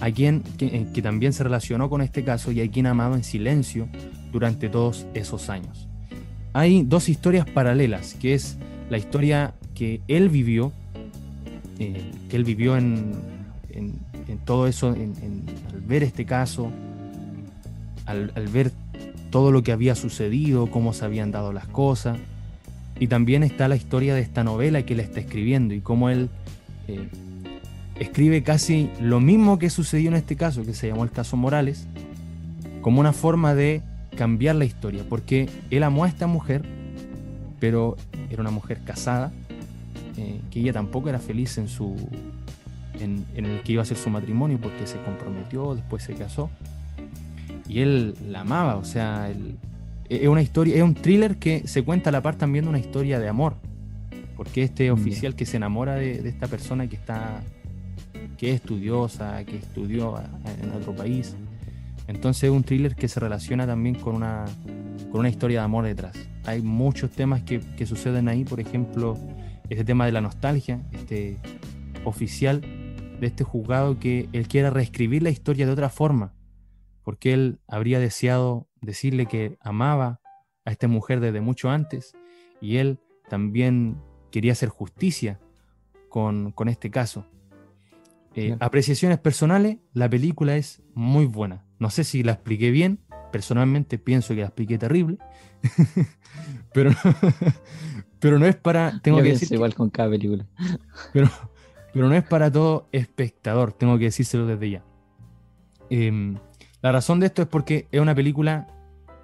a 0.00 0.10
quien 0.10 0.42
que, 0.56 0.66
eh, 0.66 0.86
que 0.94 1.02
también 1.02 1.32
se 1.32 1.44
relacionó 1.44 1.90
con 1.90 2.00
este 2.00 2.24
caso 2.24 2.52
y 2.52 2.60
a 2.60 2.70
quien 2.70 2.86
amado 2.86 3.14
en 3.14 3.24
silencio 3.24 3.88
durante 4.32 4.68
todos 4.68 5.06
esos 5.14 5.50
años. 5.50 5.88
Hay 6.52 6.82
dos 6.82 7.08
historias 7.08 7.48
paralelas, 7.48 8.14
que 8.14 8.34
es 8.34 8.58
la 8.90 8.98
historia 8.98 9.54
que 9.74 10.00
él 10.08 10.28
vivió, 10.28 10.72
eh, 11.78 12.10
que 12.28 12.36
él 12.36 12.44
vivió 12.44 12.76
en, 12.76 13.12
en- 13.70 14.08
todo 14.44 14.66
eso, 14.66 14.88
al 14.88 15.80
ver 15.86 16.02
este 16.02 16.24
caso, 16.24 16.70
al, 18.06 18.32
al 18.34 18.46
ver 18.48 18.72
todo 19.30 19.52
lo 19.52 19.62
que 19.62 19.72
había 19.72 19.94
sucedido, 19.94 20.68
cómo 20.70 20.94
se 20.94 21.04
habían 21.04 21.30
dado 21.30 21.52
las 21.52 21.66
cosas. 21.66 22.18
Y 22.98 23.08
también 23.08 23.42
está 23.42 23.68
la 23.68 23.76
historia 23.76 24.14
de 24.14 24.22
esta 24.22 24.44
novela 24.44 24.82
que 24.84 24.94
él 24.94 25.00
está 25.00 25.20
escribiendo 25.20 25.74
y 25.74 25.80
cómo 25.80 26.08
él 26.08 26.30
eh, 26.88 27.08
escribe 27.98 28.42
casi 28.42 28.90
lo 29.02 29.20
mismo 29.20 29.58
que 29.58 29.68
sucedió 29.70 30.08
en 30.08 30.16
este 30.16 30.34
caso, 30.36 30.64
que 30.64 30.72
se 30.72 30.88
llamó 30.88 31.04
el 31.04 31.10
caso 31.10 31.36
Morales, 31.36 31.86
como 32.80 33.00
una 33.00 33.12
forma 33.12 33.54
de 33.54 33.82
cambiar 34.16 34.56
la 34.56 34.64
historia, 34.64 35.04
porque 35.08 35.48
él 35.70 35.82
amó 35.82 36.04
a 36.04 36.08
esta 36.08 36.26
mujer, 36.26 36.62
pero 37.60 37.96
era 38.30 38.40
una 38.40 38.50
mujer 38.50 38.80
casada, 38.84 39.32
eh, 40.16 40.40
que 40.50 40.60
ella 40.60 40.72
tampoco 40.72 41.08
era 41.08 41.18
feliz 41.18 41.58
en 41.58 41.68
su 41.68 41.94
en, 43.00 43.24
en 43.36 43.46
el 43.46 43.60
que 43.62 43.72
iba 43.72 43.82
a 43.82 43.84
ser 43.84 43.96
su 43.96 44.10
matrimonio, 44.10 44.58
porque 44.60 44.86
se 44.86 45.00
comprometió, 45.02 45.74
después 45.74 46.02
se 46.02 46.14
casó, 46.14 46.50
y 47.68 47.80
él 47.80 48.14
la 48.28 48.40
amaba, 48.40 48.76
o 48.76 48.84
sea, 48.84 49.30
él- 49.30 49.56
es 50.08 50.26
una 50.26 50.42
historia, 50.42 50.74
es 50.76 50.82
un 50.82 50.94
thriller 50.94 51.36
que 51.36 51.68
se 51.68 51.84
cuenta 51.84 52.08
a 52.10 52.12
la 52.12 52.22
par 52.22 52.34
también 52.36 52.64
de 52.64 52.70
una 52.70 52.78
historia 52.78 53.20
de 53.20 53.28
amor, 53.28 53.54
porque 54.36 54.62
este 54.62 54.90
oficial 54.90 55.34
que 55.36 55.46
se 55.46 55.58
enamora 55.58 55.94
de, 55.96 56.22
de 56.22 56.28
esta 56.28 56.46
persona 56.48 56.88
que 56.88 56.96
está 56.96 57.42
que 58.38 58.50
es 58.50 58.56
estudiosa, 58.56 59.44
que 59.44 59.56
estudió 59.56 60.14
en 60.62 60.70
otro 60.70 60.94
país. 60.94 61.34
Entonces 62.06 62.44
es 62.44 62.50
un 62.50 62.62
thriller 62.62 62.94
que 62.94 63.08
se 63.08 63.18
relaciona 63.20 63.66
también 63.66 63.96
con 63.96 64.14
una, 64.14 64.44
con 65.10 65.20
una 65.20 65.28
historia 65.28 65.58
de 65.60 65.64
amor 65.64 65.84
detrás. 65.84 66.14
Hay 66.48 66.62
muchos 66.62 67.10
temas 67.10 67.42
que, 67.42 67.60
que 67.76 67.84
suceden 67.84 68.26
ahí, 68.26 68.42
por 68.42 68.58
ejemplo, 68.58 69.18
este 69.68 69.84
tema 69.84 70.06
de 70.06 70.12
la 70.12 70.22
nostalgia, 70.22 70.80
este 70.92 71.36
oficial 72.04 72.62
de 73.20 73.26
este 73.26 73.44
juzgado 73.44 73.98
que 73.98 74.30
él 74.32 74.48
quiere 74.48 74.70
reescribir 74.70 75.22
la 75.22 75.28
historia 75.28 75.66
de 75.66 75.72
otra 75.72 75.90
forma, 75.90 76.32
porque 77.04 77.34
él 77.34 77.58
habría 77.68 77.98
deseado 77.98 78.66
decirle 78.80 79.26
que 79.26 79.58
amaba 79.60 80.22
a 80.64 80.70
esta 80.70 80.88
mujer 80.88 81.20
desde 81.20 81.42
mucho 81.42 81.68
antes 81.68 82.14
y 82.62 82.78
él 82.78 82.98
también 83.28 84.00
quería 84.30 84.52
hacer 84.52 84.70
justicia 84.70 85.38
con, 86.08 86.52
con 86.52 86.70
este 86.70 86.90
caso. 86.90 87.26
Eh. 88.34 88.56
Apreciaciones 88.58 89.18
personales, 89.18 89.76
la 89.92 90.08
película 90.08 90.56
es 90.56 90.80
muy 90.94 91.26
buena. 91.26 91.66
No 91.78 91.90
sé 91.90 92.04
si 92.04 92.22
la 92.22 92.32
expliqué 92.32 92.70
bien, 92.70 93.00
personalmente 93.30 93.98
pienso 93.98 94.34
que 94.34 94.40
la 94.40 94.46
expliqué 94.46 94.78
terrible, 94.78 95.18
pero, 96.72 96.90
pero 98.20 98.38
no 98.38 98.46
es 98.46 98.56
para, 98.56 99.00
tengo 99.02 99.18
Yo 99.18 99.24
que 99.24 99.30
decir, 99.30 99.48
que- 99.48 99.54
igual 99.54 99.74
con 99.74 99.90
cada 99.90 100.10
película. 100.10 100.46
pero, 101.12 101.28
pero 101.92 102.08
no 102.08 102.14
es 102.14 102.24
para 102.24 102.50
todo 102.50 102.88
espectador, 102.92 103.72
tengo 103.72 103.98
que 103.98 104.04
decírselo 104.04 104.46
desde 104.46 104.70
ya. 104.70 104.84
Em, 105.90 106.36
la 106.82 106.92
razón 106.92 107.20
de 107.20 107.26
esto 107.26 107.42
es 107.42 107.48
porque 107.48 107.88
es 107.90 108.00
una 108.00 108.14
película 108.14 108.68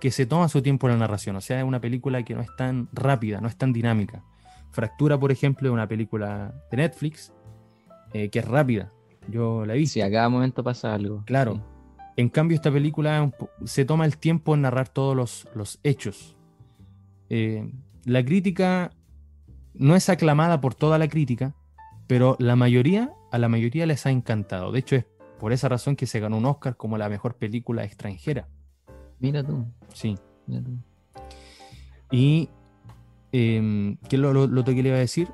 que 0.00 0.10
se 0.10 0.26
toma 0.26 0.48
su 0.48 0.60
tiempo 0.62 0.86
en 0.88 0.94
la 0.94 0.98
narración, 1.00 1.36
o 1.36 1.40
sea, 1.40 1.58
es 1.58 1.64
una 1.64 1.80
película 1.80 2.22
que 2.22 2.34
no 2.34 2.40
es 2.42 2.54
tan 2.56 2.88
rápida, 2.92 3.40
no 3.40 3.48
es 3.48 3.56
tan 3.56 3.72
dinámica. 3.72 4.22
Fractura, 4.70 5.18
por 5.18 5.30
ejemplo, 5.30 5.68
es 5.68 5.72
una 5.72 5.86
película 5.86 6.52
de 6.70 6.76
Netflix 6.76 7.32
eh, 8.12 8.28
que 8.28 8.40
es 8.40 8.44
rápida. 8.44 8.90
Yo 9.28 9.64
la 9.64 9.74
he 9.74 9.78
visto. 9.78 9.94
Sí, 9.94 10.00
a 10.02 10.10
cada 10.10 10.28
momento 10.28 10.62
pasa 10.64 10.92
algo. 10.92 11.22
Claro. 11.24 11.54
Sí. 11.54 11.60
En 12.16 12.28
cambio, 12.28 12.54
esta 12.54 12.70
película 12.70 13.30
se 13.64 13.84
toma 13.84 14.04
el 14.04 14.16
tiempo 14.18 14.54
en 14.54 14.62
narrar 14.62 14.88
todos 14.88 15.16
los, 15.16 15.48
los 15.54 15.80
hechos. 15.82 16.36
Eh, 17.28 17.70
la 18.04 18.24
crítica 18.24 18.90
no 19.74 19.96
es 19.96 20.08
aclamada 20.08 20.60
por 20.60 20.74
toda 20.74 20.98
la 20.98 21.08
crítica, 21.08 21.54
pero 22.06 22.36
la 22.38 22.54
mayoría, 22.54 23.12
a 23.32 23.38
la 23.38 23.48
mayoría 23.48 23.86
les 23.86 24.06
ha 24.06 24.10
encantado. 24.10 24.70
De 24.70 24.78
hecho, 24.78 24.96
es 24.96 25.06
por 25.40 25.52
esa 25.52 25.68
razón 25.68 25.96
que 25.96 26.06
se 26.06 26.20
ganó 26.20 26.38
un 26.38 26.44
Oscar 26.46 26.76
como 26.76 26.96
la 26.98 27.08
mejor 27.08 27.34
película 27.36 27.82
extranjera. 27.84 28.46
Mira 29.18 29.42
tú, 29.42 29.64
Sí. 29.92 30.16
mira 30.46 30.62
tú. 30.62 30.70
Y. 32.10 32.48
em, 33.32 33.96
¿Qué 34.08 34.16
es 34.16 34.22
lo, 34.22 34.32
lo, 34.32 34.64
que 34.64 34.72
le 34.82 34.88
iba 34.90 34.96
a 34.96 35.00
decir? 35.00 35.28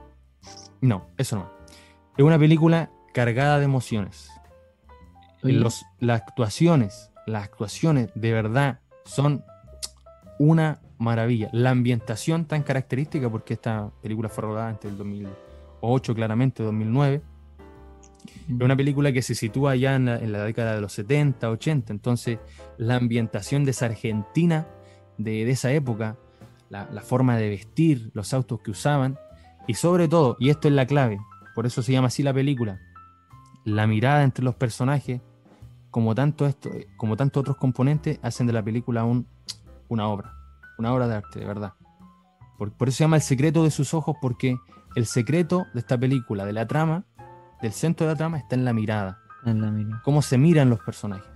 No, 0.81 1.07
eso 1.19 1.37
no. 1.37 1.51
Es 2.17 2.25
una 2.25 2.39
película 2.39 2.91
cargada 3.13 3.59
de 3.59 3.65
emociones. 3.67 4.31
Los, 5.43 5.85
las 5.99 6.21
actuaciones, 6.21 7.11
las 7.27 7.45
actuaciones 7.45 8.11
de 8.15 8.33
verdad 8.33 8.81
son 9.05 9.45
una 10.39 10.81
maravilla. 10.99 11.49
La 11.53 11.71
ambientación 11.71 12.45
tan 12.45 12.63
característica, 12.63 13.31
porque 13.31 13.55
esta 13.55 13.91
película 14.03 14.29
fue 14.29 14.43
rodada 14.43 14.71
entre 14.71 14.91
el 14.91 14.99
2008, 14.99 16.15
claramente, 16.15 16.63
2009. 16.63 17.23
Es 18.49 18.61
una 18.61 18.77
película 18.77 19.13
que 19.13 19.23
se 19.23 19.35
sitúa 19.35 19.77
ya 19.77 19.97
en 19.97 20.07
la, 20.07 20.19
en 20.19 20.33
la 20.33 20.45
década 20.45 20.75
de 20.75 20.81
los 20.81 20.93
70, 20.93 21.51
80. 21.51 21.93
Entonces, 21.93 22.39
la 22.77 22.97
ambientación 22.97 23.65
de 23.65 23.71
esa 23.71 23.87
Argentina 23.87 24.67
de, 25.17 25.45
de 25.45 25.51
esa 25.51 25.73
época, 25.73 26.17
la, 26.69 26.89
la 26.93 27.01
forma 27.01 27.37
de 27.37 27.49
vestir, 27.49 28.11
los 28.13 28.35
autos 28.35 28.61
que 28.61 28.71
usaban, 28.71 29.19
y 29.67 29.75
sobre 29.75 30.09
todo, 30.09 30.37
y 30.39 30.51
esto 30.51 30.69
es 30.69 30.75
la 30.75 30.87
clave, 30.87 31.19
por 31.55 31.67
eso 31.67 31.83
se 31.83 31.93
llama 31.93 32.09
así 32.09 32.23
la 32.23 32.35
película, 32.35 32.81
la 33.65 33.87
mirada 33.87 34.23
entre 34.23 34.45
los 34.45 34.55
personajes, 34.55 35.21
como 35.91 36.15
tanto 36.15 36.47
esto, 36.47 36.71
como 36.97 37.17
tantos 37.17 37.41
otros 37.41 37.57
componentes, 37.57 38.19
hacen 38.23 38.47
de 38.47 38.53
la 38.53 38.63
película 38.63 39.05
un, 39.05 39.27
una 39.89 40.09
obra, 40.09 40.35
una 40.79 40.93
obra 40.93 41.09
de 41.09 41.17
arte, 41.17 41.41
de 41.41 41.47
verdad. 41.47 41.75
Por, 42.59 42.73
por 42.73 42.89
eso 42.89 42.99
se 42.99 43.05
llama 43.05 43.17
El 43.17 43.23
secreto 43.23 43.65
de 43.65 43.71
sus 43.71 43.95
ojos, 43.95 44.17
porque 44.21 44.59
el 44.95 45.07
secreto 45.07 45.67
de 45.73 45.81
esta 45.81 45.99
película, 45.99 46.45
de 46.45 46.53
la 46.53 46.67
trama, 46.67 47.05
del 47.63 47.73
centro 47.73 48.07
de 48.07 48.13
la 48.13 48.17
trama, 48.17 48.39
está 48.39 48.55
en 48.55 48.65
la 48.65 48.73
mirada. 48.73 49.19
En 49.45 49.61
la 49.61 49.71
mira. 49.71 50.01
Cómo 50.05 50.23
se 50.23 50.37
miran 50.37 50.69
los 50.69 50.81
personajes. 50.81 51.27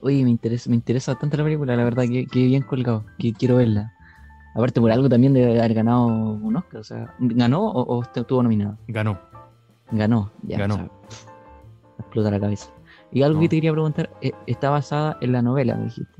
Oye, 0.00 0.24
me 0.24 0.30
interesa, 0.30 0.70
me 0.70 0.76
interesa 0.76 1.12
bastante 1.12 1.36
la 1.36 1.44
película, 1.44 1.76
la 1.76 1.84
verdad, 1.84 2.04
que, 2.04 2.26
que 2.26 2.46
bien 2.46 2.62
colgado, 2.62 3.04
que 3.18 3.34
quiero 3.34 3.56
verla. 3.56 3.92
Aparte 4.54 4.80
por 4.80 4.90
algo 4.90 5.08
también 5.08 5.34
de 5.34 5.60
haber 5.60 5.74
ganado 5.74 6.06
un 6.06 6.56
Oscar, 6.56 6.80
o 6.80 6.84
sea, 6.84 7.14
¿ganó 7.18 7.62
o, 7.62 7.98
o 7.98 8.02
estuvo 8.02 8.42
nominado? 8.42 8.78
Ganó. 8.88 9.18
Ganó, 9.92 10.30
ya. 10.42 10.58
Ganó. 10.58 10.74
o 10.74 10.78
sea, 10.78 10.84
me 10.84 11.29
explota 12.10 12.30
la 12.30 12.40
cabeza. 12.40 12.70
Y 13.12 13.22
algo 13.22 13.36
No. 13.38 13.42
que 13.42 13.48
te 13.48 13.56
quería 13.56 13.72
preguntar, 13.72 14.10
eh, 14.20 14.32
está 14.46 14.70
basada 14.70 15.16
en 15.20 15.32
la 15.32 15.42
novela, 15.42 15.76
me 15.76 15.84
dijiste. 15.84 16.12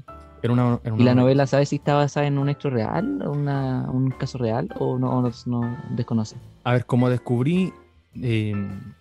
Una, 0.49 0.81
¿Y 0.97 1.03
la 1.03 1.15
novela 1.15 1.47
sabes 1.47 1.69
si 1.69 1.77
está 1.77 1.95
basada 1.95 2.27
en 2.27 2.39
un 2.39 2.49
hecho 2.49 2.71
real, 2.71 3.21
o 3.27 3.31
una, 3.33 3.87
un 3.91 4.11
caso 4.11 4.39
real, 4.39 4.71
o 4.79 4.99
no, 4.99 5.11
o 5.19 5.21
no, 5.23 5.31
no 5.47 5.77
desconoce? 5.91 6.37
A 6.65 6.73
ver, 6.73 6.87
como 6.87 7.11
descubrí 7.11 7.75
eh, 8.23 8.55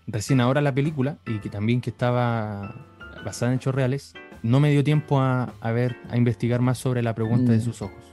recién 0.05 0.41
ahora 0.41 0.59
la 0.61 0.73
película 0.73 1.17
y 1.25 1.39
que 1.39 1.49
también 1.49 1.79
que 1.79 1.91
estaba 1.91 2.75
basada 3.23 3.53
en 3.53 3.57
hechos 3.57 3.73
reales, 3.73 4.13
no 4.43 4.59
me 4.59 4.69
dio 4.71 4.83
tiempo 4.83 5.19
a, 5.21 5.53
a 5.61 5.71
ver, 5.71 5.95
a 6.09 6.17
investigar 6.17 6.59
más 6.61 6.77
sobre 6.77 7.01
la 7.01 7.15
pregunta 7.15 7.53
de 7.53 7.59
Mm. 7.59 7.61
sus 7.61 7.81
ojos, 7.81 8.03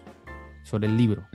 sobre 0.63 0.87
el 0.87 0.97
libro. 0.97 1.27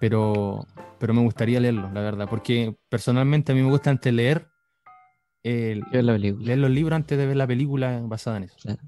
Pero, 0.00 0.66
pero 0.98 1.14
me 1.14 1.22
gustaría 1.22 1.60
leerlo, 1.60 1.90
la 1.92 2.00
verdad, 2.00 2.26
porque 2.28 2.74
personalmente 2.88 3.52
a 3.52 3.54
mí 3.54 3.62
me 3.62 3.70
gusta 3.70 3.90
antes 3.90 4.12
leer, 4.12 4.48
el- 5.42 5.84
leer 5.92 6.58
los 6.58 6.70
libros 6.70 6.96
antes 6.96 7.16
de 7.18 7.26
ver 7.26 7.36
la 7.36 7.46
película 7.46 8.00
basada 8.04 8.36
en 8.38 8.44
eso. 8.44 8.56
Claro. 8.62 8.80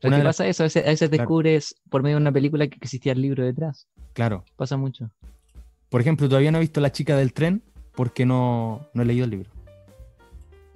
Pero 0.00 0.08
Una 0.08 0.16
¿qué 0.16 0.20
de 0.20 0.24
las- 0.24 0.36
pasa 0.36 0.46
eso? 0.48 0.62
A 0.62 0.66
veces, 0.66 0.84
a 0.86 0.88
veces 0.90 1.08
Claro. 1.08 1.22
descubres 1.22 1.76
por 1.90 2.02
medio 2.02 2.16
de 2.16 2.22
una 2.22 2.32
película 2.32 2.66
que 2.68 2.76
existía 2.76 3.12
el 3.12 3.20
libro 3.22 3.44
detrás. 3.44 3.86
Claro. 4.14 4.44
Pasa 4.56 4.76
mucho. 4.76 5.10
Por 5.90 6.00
ejemplo, 6.00 6.28
todavía 6.28 6.50
no 6.52 6.58
he 6.58 6.62
visto 6.62 6.80
La 6.80 6.90
chica 6.92 7.16
del 7.16 7.32
tren 7.32 7.62
porque 7.94 8.24
no, 8.24 8.86
no 8.94 9.02
he 9.02 9.04
leído 9.04 9.24
el 9.24 9.30
libro. 9.30 9.50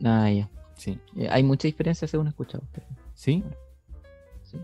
Ah, 0.04 0.30
ya. 0.30 0.48
Sí. 0.76 0.98
Eh, 1.16 1.28
Hay 1.30 1.42
mucha 1.42 1.68
diferencia 1.68 2.06
según 2.08 2.26
he 2.26 2.30
escuchado. 2.30 2.64
pero 2.72 2.86
¿Sí? 3.14 3.42
sí. 4.42 4.58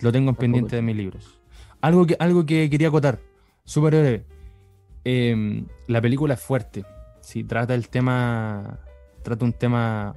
Lo 0.00 0.10
tengo 0.10 0.30
en 0.30 0.36
pendiente 0.36 0.76
de 0.76 0.82
mis 0.82 0.96
libros. 0.96 1.38
Algo 1.80 2.06
que, 2.06 2.16
algo 2.18 2.44
que 2.46 2.68
quería 2.70 2.88
acotar, 2.88 3.20
súper 3.64 3.92
breve. 3.94 4.24
Em, 5.04 5.66
la 5.86 6.00
película 6.00 6.34
es 6.34 6.40
fuerte. 6.40 6.84
Sí, 7.20 7.44
trata 7.44 7.74
el 7.74 7.88
tema. 7.90 8.80
Trata 9.24 9.42
un 9.46 9.54
tema 9.54 10.14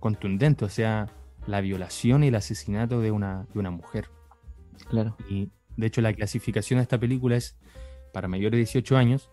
contundente, 0.00 0.66
o 0.66 0.68
sea, 0.68 1.08
la 1.46 1.62
violación 1.62 2.22
y 2.22 2.28
el 2.28 2.34
asesinato 2.34 3.00
de 3.00 3.10
una, 3.10 3.46
de 3.54 3.58
una 3.58 3.70
mujer. 3.70 4.10
Claro. 4.90 5.16
Y 5.30 5.48
de 5.78 5.86
hecho, 5.86 6.02
la 6.02 6.12
clasificación 6.12 6.78
de 6.78 6.82
esta 6.82 7.00
película 7.00 7.36
es 7.36 7.56
para 8.12 8.28
mayores 8.28 8.52
de 8.52 8.58
18 8.58 8.98
años, 8.98 9.30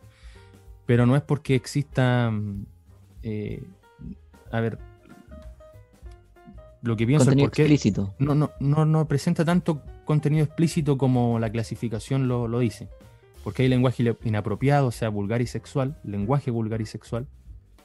pero 0.85 1.05
no 1.05 1.17
es 1.17 1.23
porque 1.23 1.55
exista. 1.55 2.31
mm, 2.31 2.65
eh, 3.23 3.63
a 4.49 4.61
ver. 4.61 4.79
Lo 6.81 6.95
que 6.95 7.05
pienso 7.05 7.23
es 7.23 7.27
Contenido 7.27 7.49
por 7.49 7.55
qué 7.55 7.63
explícito. 7.63 8.15
no, 8.19 8.33
no, 8.33 8.51
no, 8.61 8.85
no 8.85 9.07
presenta 9.09 9.43
tanto 9.43 9.81
contenido 10.05 10.45
explícito 10.45 10.97
como 10.97 11.37
la 11.37 11.51
clasificación 11.51 12.29
lo, 12.29 12.47
lo 12.47 12.59
dice. 12.59 12.87
Porque 13.43 13.63
hay 13.63 13.67
lenguaje 13.67 14.15
inapropiado, 14.23 14.87
o 14.87 14.91
sea, 14.91 15.09
vulgar 15.09 15.41
y 15.41 15.47
sexual, 15.47 15.99
lenguaje 16.05 16.49
vulgar 16.49 16.79
y 16.79 16.85
sexual 16.85 17.27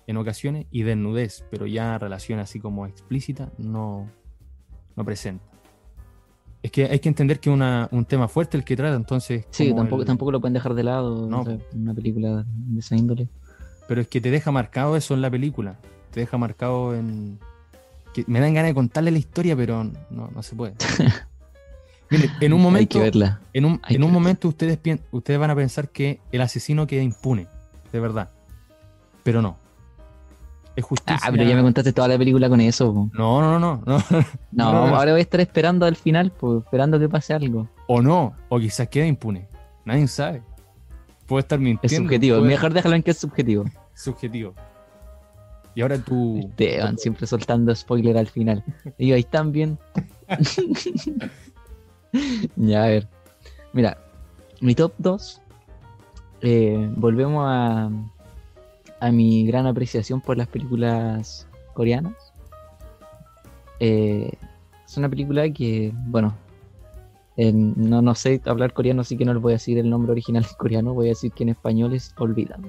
en 0.06 0.16
ocasiones, 0.16 0.66
y 0.70 0.82
desnudez, 0.82 1.44
pero 1.50 1.66
ya 1.66 1.98
relación 1.98 2.38
así 2.40 2.58
como 2.60 2.86
explícita 2.86 3.50
no, 3.58 4.10
no 4.96 5.04
presenta. 5.04 5.44
Es 6.62 6.70
que 6.70 6.84
hay 6.86 7.00
que 7.00 7.08
entender 7.08 7.40
que 7.40 7.50
es 7.52 7.56
un 7.90 8.04
tema 8.04 8.28
fuerte 8.28 8.56
el 8.56 8.64
que 8.64 8.76
trata, 8.76 8.94
entonces... 8.94 9.46
Sí, 9.50 9.74
tampoco, 9.74 10.02
el- 10.02 10.06
tampoco 10.06 10.30
lo 10.30 10.40
pueden 10.40 10.54
dejar 10.54 10.74
de 10.74 10.84
lado. 10.84 11.26
No. 11.28 11.40
o 11.40 11.44
sea, 11.44 11.58
una 11.74 11.92
película 11.92 12.44
de 12.46 12.78
esa 12.78 12.94
índole. 12.96 13.28
Pero 13.88 14.00
es 14.00 14.06
que 14.08 14.20
te 14.20 14.30
deja 14.30 14.52
marcado 14.52 14.96
eso 14.96 15.12
en 15.14 15.22
la 15.22 15.30
película. 15.30 15.76
Te 16.12 16.20
deja 16.20 16.38
marcado 16.38 16.94
en. 16.94 17.40
Que 18.14 18.24
me 18.28 18.38
dan 18.40 18.54
ganas 18.54 18.70
de 18.70 18.74
contarle 18.74 19.10
la 19.10 19.18
historia, 19.18 19.56
pero 19.56 19.82
no, 20.10 20.30
no 20.32 20.42
se 20.42 20.54
puede. 20.54 20.74
Miren, 22.10 22.30
en 22.40 22.52
un 22.52 22.58
Hay 22.60 22.64
momento. 22.64 22.98
que 22.98 23.04
verla. 23.04 23.40
En 23.52 23.64
un, 23.64 23.80
Hay 23.82 23.96
en 23.96 24.00
que 24.02 24.06
un 24.06 24.12
verla. 24.12 24.12
momento 24.20 24.48
ustedes, 24.48 24.78
ustedes 25.10 25.40
van 25.40 25.50
a 25.50 25.56
pensar 25.56 25.88
que 25.88 26.20
el 26.30 26.42
asesino 26.42 26.86
queda 26.86 27.02
impune, 27.02 27.48
de 27.90 28.00
verdad. 28.00 28.30
Pero 29.24 29.42
no. 29.42 29.56
Es 30.74 30.84
justicia. 30.84 31.20
Ah, 31.22 31.28
pero 31.30 31.44
ya 31.44 31.54
me 31.54 31.62
contaste 31.62 31.92
toda 31.92 32.08
la 32.08 32.16
película 32.18 32.48
con 32.48 32.60
eso. 32.60 32.92
po. 32.94 33.10
No, 33.12 33.40
no, 33.42 33.58
no, 33.58 33.82
no. 33.84 33.98
No, 34.52 34.72
No, 34.72 34.72
no, 34.72 34.86
no. 34.88 34.96
ahora 34.96 35.12
voy 35.12 35.20
a 35.20 35.22
estar 35.22 35.40
esperando 35.40 35.84
al 35.86 35.96
final, 35.96 36.32
esperando 36.64 36.98
que 36.98 37.08
pase 37.08 37.34
algo. 37.34 37.68
o 37.88 38.00
no. 38.00 38.34
O 38.48 38.58
quizás 38.58 38.88
queda 38.88 39.06
impune. 39.06 39.46
Nadie 39.84 40.06
sabe. 40.08 40.42
Puede 41.26 41.40
estar 41.42 41.58
mintiendo. 41.58 41.86
Es 41.86 41.94
subjetivo. 41.96 42.38
puede- 42.38 42.48
Mejor 42.50 42.72
déjalo 42.72 42.94
en 42.96 43.02
que 43.02 43.10
es 43.12 43.18
subjetivo. 43.18 43.64
Subjetivo. 43.94 44.54
Y 45.74 45.80
ahora 45.82 45.98
tú. 45.98 46.38
Esteban, 46.38 46.98
siempre 46.98 47.26
soltando 47.26 47.74
spoiler 47.74 48.16
al 48.18 48.26
final. 48.28 48.62
Y 48.98 49.08
yo, 49.08 49.14
ahí 49.14 49.20
están 49.22 49.52
bien. 49.52 49.78
ya, 52.56 52.84
a 52.84 52.88
ver. 52.88 53.08
Mira, 53.72 53.98
mi 54.60 54.74
top 54.74 54.92
2. 54.98 55.40
volvemos 56.96 57.44
a, 57.46 57.90
a 59.02 59.10
mi 59.10 59.44
gran 59.46 59.66
apreciación 59.66 60.20
por 60.20 60.36
las 60.38 60.46
películas 60.46 61.48
coreanas. 61.74 62.14
Eh, 63.80 64.30
es 64.86 64.96
una 64.96 65.08
película 65.08 65.50
que, 65.50 65.92
bueno, 66.06 66.34
en- 67.36 67.74
no, 67.76 68.00
no 68.00 68.14
sé 68.14 68.40
hablar 68.44 68.72
coreano, 68.72 69.00
así 69.00 69.16
que 69.16 69.24
no 69.24 69.34
les 69.34 69.42
voy 69.42 69.52
a 69.52 69.56
decir 69.56 69.76
el 69.78 69.90
nombre 69.90 70.12
original 70.12 70.44
en 70.48 70.56
coreano, 70.56 70.94
voy 70.94 71.06
a 71.06 71.10
decir 71.10 71.32
que 71.32 71.42
en 71.42 71.48
español 71.48 71.94
es 71.94 72.14
Olvídalo. 72.18 72.68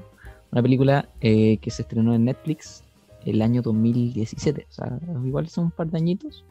Una 0.51 0.61
película 0.63 1.07
eh, 1.21 1.57
que 1.57 1.69
se 1.69 1.83
estrenó 1.83 2.15
en 2.15 2.25
Netflix 2.25 2.83
el 3.25 3.41
año 3.41 3.61
2017, 3.61 4.65
o 4.69 4.73
sea, 4.73 4.99
igual 5.23 5.49
son 5.49 5.65
un 5.65 5.71
par 5.71 5.87
de 5.87 5.97
añitos, 5.97 6.43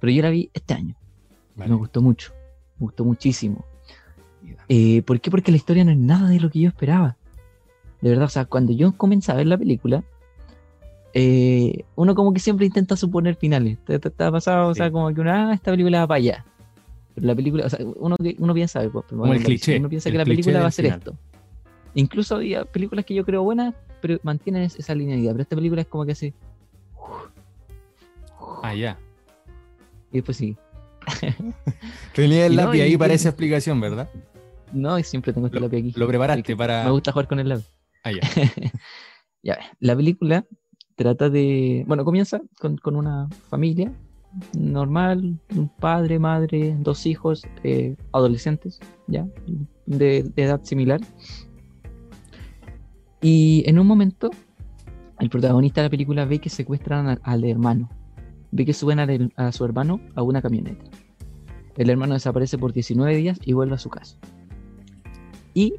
pero 0.00 0.10
yo 0.10 0.22
la 0.22 0.30
vi 0.30 0.50
este 0.54 0.72
año. 0.74 0.94
y. 1.56 1.68
Me 1.68 1.74
gustó 1.74 2.00
mucho, 2.00 2.32
me 2.78 2.86
gustó 2.86 3.04
muchísimo. 3.04 3.62
Eh, 4.68 5.02
¿Por 5.02 5.20
qué? 5.20 5.30
Porque 5.30 5.50
la 5.50 5.58
historia 5.58 5.84
no 5.84 5.90
es 5.92 5.98
nada 5.98 6.28
de 6.30 6.40
lo 6.40 6.50
que 6.50 6.60
yo 6.60 6.68
esperaba. 6.68 7.16
De 8.02 8.10
verdad, 8.10 8.26
o 8.26 8.28
sea, 8.28 8.44
cuando 8.44 8.72
yo 8.72 8.92
comencé 8.96 9.32
a 9.32 9.36
ver 9.36 9.46
la 9.46 9.56
película, 9.56 10.04
eh, 11.14 11.84
uno 11.94 12.14
como 12.14 12.32
que 12.34 12.40
siempre 12.40 12.66
intenta 12.66 12.96
suponer 12.96 13.36
finales. 13.36 13.78
¿Te, 13.86 13.98
te- 13.98 14.10
te 14.10 14.24
ha 14.24 14.30
pasado? 14.30 14.68
O 14.68 14.74
sea, 14.74 14.90
como 14.90 15.12
que 15.14 15.20
uno, 15.20 15.30
ah, 15.32 15.52
esta 15.54 15.70
película 15.70 16.00
va 16.00 16.06
para 16.08 16.16
allá. 16.18 16.44
Pero 17.14 17.26
la 17.26 17.34
película, 17.34 17.66
o 17.66 17.70
sea, 17.70 17.78
uno, 17.96 18.16
uno 18.38 18.54
piensa, 18.54 18.80
pues, 18.90 19.04
Como 19.06 19.26
el 19.32 19.42
cliché, 19.42 19.78
Uno 19.78 19.88
piensa 19.88 20.08
el 20.08 20.14
que 20.14 20.18
la 20.18 20.24
película 20.24 20.60
va 20.60 20.66
a 20.66 20.70
ser 20.70 20.84
final. 20.86 20.98
esto. 20.98 21.16
Incluso 21.94 22.36
había 22.36 22.64
películas 22.64 23.04
que 23.04 23.14
yo 23.14 23.24
creo 23.24 23.42
buenas, 23.42 23.74
pero 24.00 24.18
mantienen 24.22 24.62
es- 24.62 24.76
esa 24.76 24.94
linealidad. 24.94 25.32
Pero 25.32 25.42
esta 25.42 25.56
película 25.56 25.82
es 25.82 25.86
como 25.88 26.04
que 26.06 26.12
así. 26.12 26.32
Ah, 28.62 28.74
ya. 28.74 28.98
Y 30.10 30.16
después 30.16 30.36
sí. 30.36 30.56
Tenía 32.14 32.46
el 32.46 32.52
Y 32.54 32.56
no, 32.56 32.62
lápiz 32.64 32.78
y- 32.78 32.80
ahí 32.82 32.96
para 32.96 33.12
y- 33.12 33.16
esa 33.16 33.28
explicación, 33.28 33.80
¿verdad? 33.80 34.08
No, 34.72 34.98
siempre 35.02 35.32
tengo 35.34 35.46
este 35.48 35.60
Lo, 35.60 35.66
lápiz 35.66 35.78
aquí. 35.78 35.92
lo 35.94 36.06
preparaste 36.08 36.56
para. 36.56 36.84
Me 36.84 36.90
gusta 36.90 37.12
jugar 37.12 37.28
con 37.28 37.38
el 37.40 37.48
lápiz. 37.50 37.66
Ah, 38.04 38.10
ya. 39.42 39.58
La 39.80 39.96
película 39.96 40.44
trata 40.96 41.30
de. 41.30 41.84
Bueno, 41.86 42.04
comienza 42.04 42.40
con, 42.58 42.76
con 42.76 42.96
una 42.96 43.28
familia 43.48 43.92
normal, 44.56 45.38
un 45.54 45.68
padre, 45.68 46.18
madre, 46.18 46.76
dos 46.78 47.06
hijos, 47.06 47.44
eh, 47.64 47.96
adolescentes, 48.12 48.80
ya, 49.06 49.26
de, 49.86 50.22
de 50.34 50.42
edad 50.42 50.62
similar. 50.62 51.00
Y 53.20 53.62
en 53.66 53.78
un 53.78 53.86
momento, 53.86 54.30
el 55.20 55.30
protagonista 55.30 55.80
de 55.80 55.86
la 55.86 55.90
película 55.90 56.24
ve 56.24 56.40
que 56.40 56.50
secuestran 56.50 57.20
al, 57.22 57.44
hermano, 57.44 57.88
ve 58.50 58.64
que 58.64 58.72
suben 58.72 58.98
a 59.36 59.52
su 59.52 59.64
hermano 59.64 60.00
a 60.14 60.22
una 60.22 60.42
camioneta. 60.42 60.84
El 61.76 61.90
hermano 61.90 62.14
desaparece 62.14 62.58
por 62.58 62.72
19 62.72 63.16
días 63.16 63.38
y 63.44 63.52
vuelve 63.52 63.76
a 63.76 63.78
su 63.78 63.88
casa. 63.88 64.16
Y 65.54 65.74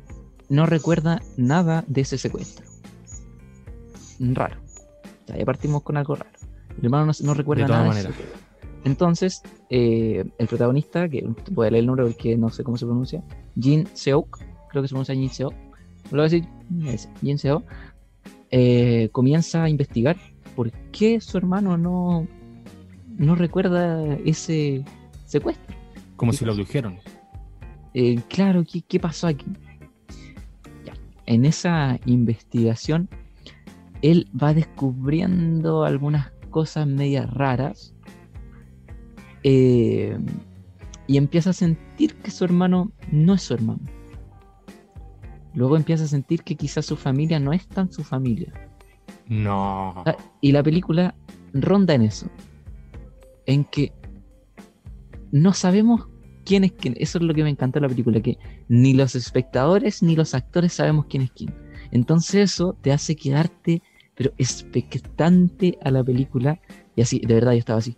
no 0.53 0.67
recuerda 0.67 1.19
nada 1.35 1.83
de 1.87 2.01
ese 2.01 2.19
secuestro. 2.19 2.63
Raro. 4.19 4.57
Ya 5.25 5.43
partimos 5.45 5.81
con 5.81 5.97
algo 5.97 6.15
raro. 6.15 6.29
El 6.77 6.85
hermano 6.85 7.07
no, 7.07 7.13
no 7.23 7.33
recuerda 7.33 7.63
De 7.63 7.67
todas 7.67 7.87
nada. 7.87 8.01
de. 8.03 8.13
Entonces, 8.83 9.41
eh, 9.71 10.23
el 10.37 10.47
protagonista, 10.47 11.09
que 11.09 11.27
voy 11.51 11.67
a 11.67 11.71
leer 11.71 11.81
el 11.81 11.87
nombre 11.87 12.05
porque 12.05 12.37
no 12.37 12.49
sé 12.49 12.63
cómo 12.63 12.77
se 12.77 12.85
pronuncia, 12.85 13.23
Jin 13.59 13.87
Seok, 13.93 14.37
creo 14.69 14.83
que 14.83 14.87
se 14.87 14.93
pronuncia 14.93 15.15
Jin 15.15 15.29
Seok, 15.31 15.53
lo 16.11 16.17
voy 16.17 16.19
a 16.19 16.23
decir, 16.23 16.45
ese, 16.85 17.09
Jin 17.21 17.39
Seok, 17.39 17.63
eh, 18.51 19.09
comienza 19.11 19.63
a 19.63 19.69
investigar 19.69 20.17
por 20.55 20.71
qué 20.91 21.19
su 21.19 21.35
hermano 21.35 21.77
no, 21.79 22.27
no 23.17 23.33
recuerda 23.33 24.03
ese 24.23 24.85
secuestro. 25.25 25.75
Como 26.15 26.31
¿Qué 26.31 26.37
si 26.37 26.45
lo 26.45 26.51
abdujeron. 26.51 26.99
Eh, 27.95 28.19
claro, 28.27 28.63
¿qué, 28.63 28.81
qué 28.81 28.99
pasó 28.99 29.25
aquí? 29.25 29.45
En 31.25 31.45
esa 31.45 31.99
investigación 32.05 33.09
él 34.01 34.29
va 34.41 34.53
descubriendo 34.53 35.85
algunas 35.85 36.31
cosas 36.49 36.85
medias 36.85 37.33
raras 37.33 37.95
eh, 39.43 40.17
y 41.07 41.17
empieza 41.17 41.51
a 41.51 41.53
sentir 41.53 42.15
que 42.15 42.31
su 42.31 42.43
hermano 42.43 42.91
no 43.11 43.33
es 43.33 43.41
su 43.43 43.53
hermano. 43.53 43.81
Luego 45.53 45.77
empieza 45.77 46.03
a 46.03 46.07
sentir 46.07 46.43
que 46.43 46.55
quizás 46.55 46.85
su 46.85 46.97
familia 46.97 47.39
no 47.39 47.53
es 47.53 47.67
tan 47.67 47.91
su 47.91 48.03
familia. 48.03 48.51
No. 49.27 50.03
Ah, 50.05 50.17
Y 50.41 50.51
la 50.51 50.63
película 50.63 51.15
ronda 51.53 51.93
en 51.93 52.01
eso. 52.01 52.27
En 53.45 53.63
que 53.65 53.93
no 55.31 55.53
sabemos 55.53 56.07
quién 56.45 56.63
es 56.63 56.71
quién. 56.73 56.95
Eso 56.97 57.17
es 57.17 57.23
lo 57.23 57.33
que 57.33 57.43
me 57.43 57.49
encantó 57.49 57.79
de 57.79 57.83
la 57.83 57.89
película, 57.89 58.19
que 58.21 58.37
ni 58.67 58.93
los 58.93 59.15
espectadores 59.15 60.01
ni 60.03 60.15
los 60.15 60.33
actores 60.33 60.73
sabemos 60.73 61.05
quién 61.07 61.23
es 61.23 61.31
quién. 61.31 61.53
Entonces 61.91 62.51
eso 62.53 62.75
te 62.81 62.91
hace 62.91 63.15
quedarte, 63.15 63.81
pero 64.15 64.31
expectante 64.37 65.77
a 65.83 65.91
la 65.91 66.03
película. 66.03 66.59
Y 66.95 67.01
así, 67.01 67.19
de 67.19 67.33
verdad, 67.35 67.53
yo 67.53 67.59
estaba 67.59 67.79
así. 67.79 67.95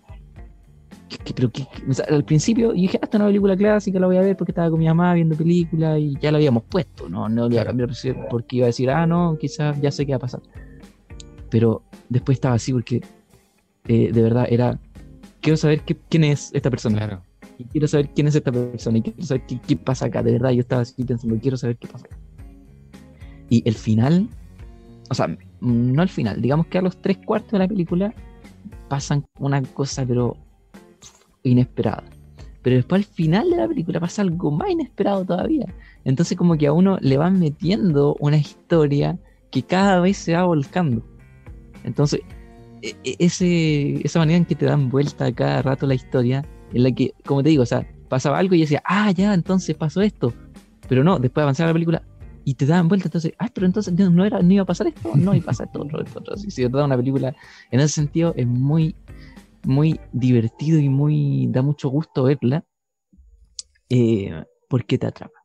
¿Qué- 1.10 1.17
qué- 1.23 1.34
pero 1.34 1.51
qué- 1.51 1.67
qué? 1.73 1.84
O 1.89 1.93
sea, 1.93 2.05
al 2.10 2.23
principio 2.23 2.69
yo 2.73 2.81
dije, 2.81 2.97
ah, 3.01 3.05
esta 3.05 3.17
es 3.17 3.21
una 3.21 3.27
película 3.27 3.55
clásica, 3.55 3.99
la 3.99 4.08
voy 4.08 4.17
a 4.17 4.21
ver 4.21 4.36
porque 4.36 4.51
estaba 4.51 4.69
con 4.69 4.79
mi 4.79 4.86
mamá 4.88 5.13
viendo 5.13 5.36
película 5.36 5.99
y 5.99 6.15
ya 6.19 6.31
la 6.31 6.38
habíamos 6.38 6.63
puesto. 6.63 7.08
No, 7.10 7.29
no 7.29 7.47
le 7.47 7.55
iba 7.55 7.62
a 7.62 7.65
cambiar 7.65 7.89
porque 8.29 8.55
iba 8.58 8.65
a 8.65 8.67
decir, 8.67 8.89
ah, 8.89 9.05
no, 9.05 9.38
quizás 9.39 9.79
ya 9.81 9.91
sé 9.91 10.05
qué 10.05 10.13
va 10.13 10.17
a 10.17 10.19
pasar. 10.19 10.41
Pero 11.49 11.84
después 12.10 12.38
estaba 12.38 12.55
así 12.55 12.73
porque 12.73 13.01
eh, 13.88 14.12
de 14.12 14.21
verdad 14.21 14.47
era, 14.49 14.79
quiero 15.41 15.58
saber 15.58 15.81
qué- 15.81 15.95
quién 16.10 16.23
es 16.23 16.49
esta 16.53 16.69
persona. 16.71 16.97
Claro. 16.97 17.23
Y 17.58 17.65
quiero 17.65 17.88
saber 17.88 18.10
quién 18.10 18.28
es 18.28 18.36
esta 18.36 18.52
persona 18.52 18.98
y 18.98 19.02
quiero 19.02 19.24
saber 19.24 19.46
qué, 19.48 19.60
qué 19.60 19.78
pasa 19.78 20.06
acá. 20.08 20.22
De 20.24 20.34
verdad, 20.34 20.52
yo 20.52 20.62
estaba 20.62 20.82
así 20.82 21.04
pensando, 21.04 21.38
quiero 21.39 21.58
saber 21.58 21.78
qué 21.78 21.88
pasa 21.88 22.06
acá. 22.06 22.18
Y 23.50 23.62
el 23.68 23.76
final, 23.76 24.28
o 25.10 25.13
sea, 25.13 25.36
no 25.62 26.04
el 26.04 26.10
final, 26.10 26.41
digamos 26.41 26.68
que 26.68 26.78
a 26.78 26.82
los 26.82 26.98
tres 27.02 27.18
cuartos 27.26 27.52
de 27.54 27.60
la 27.60 27.68
película 27.68 28.13
pasan 28.89 29.26
una 29.39 29.62
cosa, 29.62 30.06
pero 30.06 30.38
inesperada. 31.44 32.04
Pero 32.62 32.78
después 32.78 33.06
al 33.06 33.13
final 33.13 33.50
de 33.52 33.58
la 33.58 33.68
película 33.68 34.00
pasa 34.00 34.24
algo 34.24 34.50
más 34.52 34.72
inesperado 34.72 35.24
todavía. 35.24 35.65
Entonces 36.04 36.36
como 36.38 36.58
que 36.58 36.68
a 36.68 36.74
uno 36.74 36.98
le 37.00 37.18
van 37.18 37.39
metiendo 37.39 38.15
una 38.20 38.38
historia 38.38 39.20
que 39.52 39.63
cada 39.63 40.00
vez 40.00 40.18
se 40.18 40.34
va 40.34 40.46
volcando. 40.46 41.06
Entonces, 41.84 42.22
e- 42.82 42.96
e- 43.04 43.15
ese, 43.20 44.02
esa 44.04 44.20
manera 44.20 44.38
en 44.38 44.46
que 44.46 44.56
te 44.56 44.65
dan 44.65 44.89
vuelta 44.89 45.26
a 45.26 45.32
cada 45.32 45.62
rato 45.62 45.86
la 45.86 45.94
historia, 45.94 46.44
en 46.73 46.84
la 46.84 46.91
que, 46.91 47.13
como 47.25 47.43
te 47.43 47.49
digo, 47.49 47.63
o 47.63 47.65
sea, 47.65 47.88
pasaba 48.10 48.38
algo 48.39 48.56
y 48.56 48.62
decía, 48.62 48.82
ah, 48.86 49.12
ya, 49.12 49.34
entonces 49.34 49.75
pasó 49.75 50.01
esto. 50.01 50.34
Pero 50.88 51.04
no, 51.04 51.17
después 51.19 51.41
avanzaba 51.43 51.69
la 51.69 51.73
película 51.73 52.04
y 52.43 52.54
te 52.54 52.65
daban 52.67 52.88
vuelta, 52.88 53.08
entonces, 53.08 53.34
ah, 53.39 53.49
pero 53.54 53.65
entonces 53.65 53.93
no, 53.93 54.10
no 54.12 54.23
era, 54.23 54.41
no 54.41 54.54
iba 54.54 54.63
a 54.63 54.65
pasar 54.67 54.88
esto, 54.88 55.15
no, 55.15 55.34
y 55.34 55.41
pasa 55.41 55.63
esto, 55.63 55.82
otro, 55.82 56.04
esto, 56.04 56.19
otro. 56.19 56.38
Sí, 56.38 56.62
de 56.62 56.67
verdad, 56.67 56.86
una 56.86 56.97
película 56.97 57.36
en 57.71 57.80
ese 57.80 57.95
sentido 57.95 58.34
es 58.38 58.45
muy, 58.45 58.95
muy 59.63 59.99
divertido 60.13 60.80
y 60.80 60.88
muy, 60.88 61.47
da 61.49 61.63
mucho 61.63 61.89
gusto 61.89 62.23
verla, 62.23 62.63
eh, 63.89 64.43
porque 64.69 64.97
te 64.97 65.08
atrapa, 65.08 65.39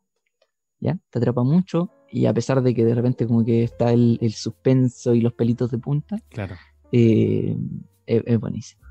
¿ya? 0.80 0.98
Te 1.11 1.18
atrapa 1.18 1.42
mucho 1.42 1.90
y 2.11 2.26
a 2.26 2.35
pesar 2.35 2.62
de 2.62 2.74
que 2.74 2.85
de 2.85 2.94
repente 2.94 3.26
como 3.26 3.44
que 3.44 3.62
está 3.62 3.92
el, 3.92 4.18
el 4.20 4.33
suspenso 4.33 5.14
y 5.14 5.20
los 5.22 5.33
pelitos 5.33 5.70
de 5.70 5.78
punta, 5.78 6.18
Claro. 6.28 6.56
eh, 6.92 7.56
es, 8.06 8.22
es 8.26 8.40
buenísimo. 8.40 8.83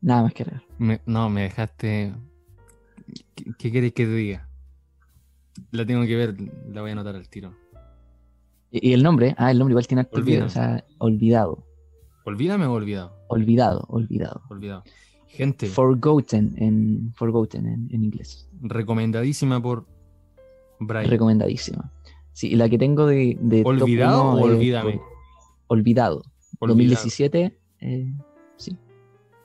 Nada 0.00 0.22
más 0.22 0.32
que 0.34 0.42
agregar. 0.44 0.62
Me- 0.78 1.00
no, 1.06 1.28
me 1.28 1.42
dejaste. 1.42 2.14
¿Qué, 3.34 3.44
qué 3.58 3.72
querés 3.72 3.92
que 3.92 4.04
te 4.04 4.12
diga? 4.14 4.48
La 5.72 5.84
tengo 5.84 6.04
que 6.06 6.14
ver, 6.16 6.36
la 6.70 6.82
voy 6.82 6.90
a 6.90 6.92
anotar 6.92 7.16
al 7.16 7.28
tiro. 7.28 7.52
Y, 8.70 8.90
y 8.90 8.92
el 8.92 9.02
nombre, 9.02 9.34
ah, 9.38 9.50
el 9.50 9.58
nombre 9.58 9.72
igual 9.72 9.86
tiene 9.86 10.06
Olvidado. 10.12 10.46
o 10.46 10.50
sea, 10.50 10.84
olvidado, 10.98 11.64
Olvídame 12.24 12.66
o 12.66 12.72
olvidado. 12.72 13.12
olvidado, 13.28 13.84
olvidado. 13.88 14.42
Olvidado. 14.50 14.84
Gente, 15.26 15.66
Forgotten 15.66 16.54
en, 16.58 17.12
forgotten 17.14 17.66
en, 17.66 17.88
en 17.90 18.04
inglés. 18.04 18.48
recomendadísima 18.60 19.60
por 19.62 19.86
Brian. 20.80 21.10
Recomendadísima. 21.10 21.92
Sí, 22.32 22.48
y 22.52 22.56
la 22.56 22.68
que 22.68 22.78
tengo 22.78 23.06
de, 23.06 23.36
de 23.40 23.62
top 23.62 23.66
¿Olvidado 23.82 24.22
uno 24.32 24.42
o 24.42 24.48
es 24.48 24.54
olvídame? 24.54 24.92
por- 24.92 25.02
Olvidado. 25.68 26.22
Olvidado. 26.60 26.74
2017. 26.74 27.58
eh, 27.80 28.12
sí. 28.56 28.76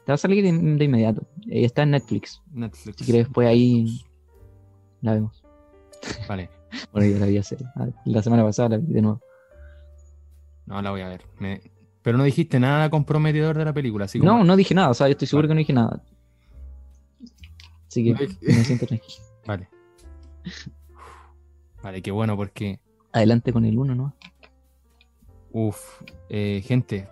Te 0.06 0.12
va 0.12 0.16
a 0.16 0.18
salir 0.18 0.44
de, 0.44 0.52
de 0.52 0.84
inmediato. 0.86 1.22
Eh, 1.50 1.66
está 1.66 1.84
en 1.84 1.92
Netflix. 1.92 2.42
Netflix. 2.52 2.98
Si 2.98 3.06
quieres, 3.06 3.26
después 3.28 3.48
ahí 3.48 4.02
la 5.02 5.13
vemos. 5.13 5.44
Vale. 6.28 6.50
Bueno, 6.92 7.08
ya 7.08 7.20
la 7.20 7.28
vi 7.28 7.38
hace. 7.38 7.56
La 8.06 8.24
semana 8.24 8.44
pasada 8.44 8.70
la 8.70 8.78
vi 8.78 8.94
de 8.94 9.02
nuevo. 9.04 9.22
No, 10.66 10.82
la 10.82 10.89
voy 10.89 11.02
a 11.02 11.08
ver. 11.08 11.22
Me- 11.38 11.62
Pero 12.02 12.18
no 12.18 12.24
dijiste 12.24 12.60
nada 12.60 12.89
comprometedor 12.89 13.56
de 13.56 13.63
la 13.66 13.74
película, 13.74 14.06
así 14.06 14.18
como... 14.18 14.32
No, 14.39 14.44
no 14.44 14.56
dije 14.56 14.74
nada. 14.74 14.89
O 14.89 14.94
sea, 14.96 15.08
yo 15.08 15.12
estoy 15.12 15.28
seguro 15.28 15.48
que 15.48 15.54
no 15.54 15.60
dije 15.60 15.72
nada. 15.74 16.02
Así 17.88 18.04
que 18.04 18.28
me 18.42 18.63
siento 18.63 18.88
tranquilo. 18.88 19.24
Vale. 19.46 19.70
Vale, 21.84 22.02
qué 22.02 22.10
bueno 22.12 22.36
porque... 22.36 22.80
Adelante 23.12 23.54
con 23.54 23.66
el 23.66 23.78
uno, 23.78 23.94
¿no? 23.94 24.16
Uf, 25.52 26.02
eh, 26.30 26.63
gente, 26.66 27.08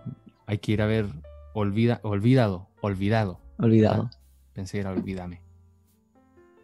hay 0.47 0.57
que 0.57 0.71
ir 0.71 0.81
a 0.81 0.87
ver 0.87 1.05
Olvida, 1.53 1.99
Olvidado, 2.03 2.67
Olvidado. 2.81 3.39
Olvidado. 3.57 4.09
Pensé 4.53 4.77
que 4.77 4.81
era 4.81 4.91
Olvídame. 4.91 5.41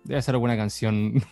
Debe 0.03 0.21
ser 0.21 0.36
alguna 0.36 0.56
canción. 0.58 1.13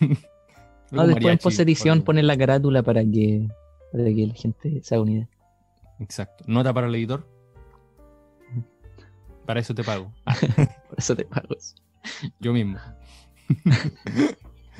No, 0.92 1.00
Algún 1.00 1.14
después 1.14 1.22
en 1.24 1.26
mariachi, 1.30 1.42
post 1.42 1.58
edición 1.58 1.98
por- 1.98 2.04
ponen 2.04 2.28
la 2.28 2.38
carátula 2.38 2.80
para 2.84 3.02
que, 3.02 3.48
para 3.90 4.04
que 4.04 4.24
la 4.28 4.34
gente 4.34 4.80
se 4.84 4.94
haga 4.94 5.02
una 5.02 5.12
idea. 5.14 5.28
Exacto. 5.98 6.44
Nota 6.46 6.72
para 6.72 6.86
el 6.86 6.94
editor. 6.94 7.26
Para 9.44 9.58
eso 9.58 9.74
te 9.74 9.82
pago. 9.82 10.12
Ah, 10.24 10.36
Por 10.88 10.96
eso 10.98 11.16
te 11.16 11.24
pago 11.24 11.56
eso. 11.56 11.74
yo 12.38 12.52
mismo. 12.52 12.78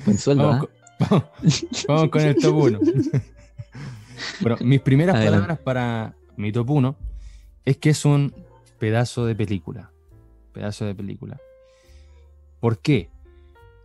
Buen 0.04 0.18
sueldo, 0.18 0.44
Vamos, 0.44 0.68
¿ah? 1.00 1.08
con, 1.08 1.22
vamos 1.88 2.10
con 2.10 2.20
el 2.22 2.36
top 2.36 2.54
1. 2.56 2.80
bueno, 4.42 4.56
mis 4.60 4.80
primeras 4.80 5.16
Adelante. 5.16 5.34
palabras 5.38 5.58
para 5.58 6.14
mi 6.36 6.52
top 6.52 6.70
1 6.70 6.96
es 7.64 7.76
que 7.78 7.90
es 7.90 8.04
un 8.04 8.32
pedazo 8.78 9.26
de 9.26 9.34
película. 9.34 9.90
Pedazo 10.56 10.86
de 10.86 10.94
película. 10.94 11.38
¿Por 12.60 12.78
qué? 12.78 13.10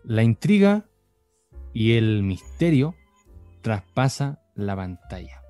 La 0.05 0.23
intriga 0.23 0.85
y 1.73 1.97
el 1.97 2.23
misterio 2.23 2.95
traspasa 3.61 4.39
la 4.55 4.73
pantalla. 4.77 5.41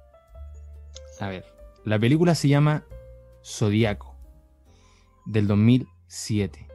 A 1.19 1.27
ver, 1.29 1.45
la 1.86 1.99
película 1.99 2.34
se 2.34 2.47
llama 2.47 2.84
Zodíaco, 3.45 4.15
del 5.27 5.45
2007. 5.45 6.67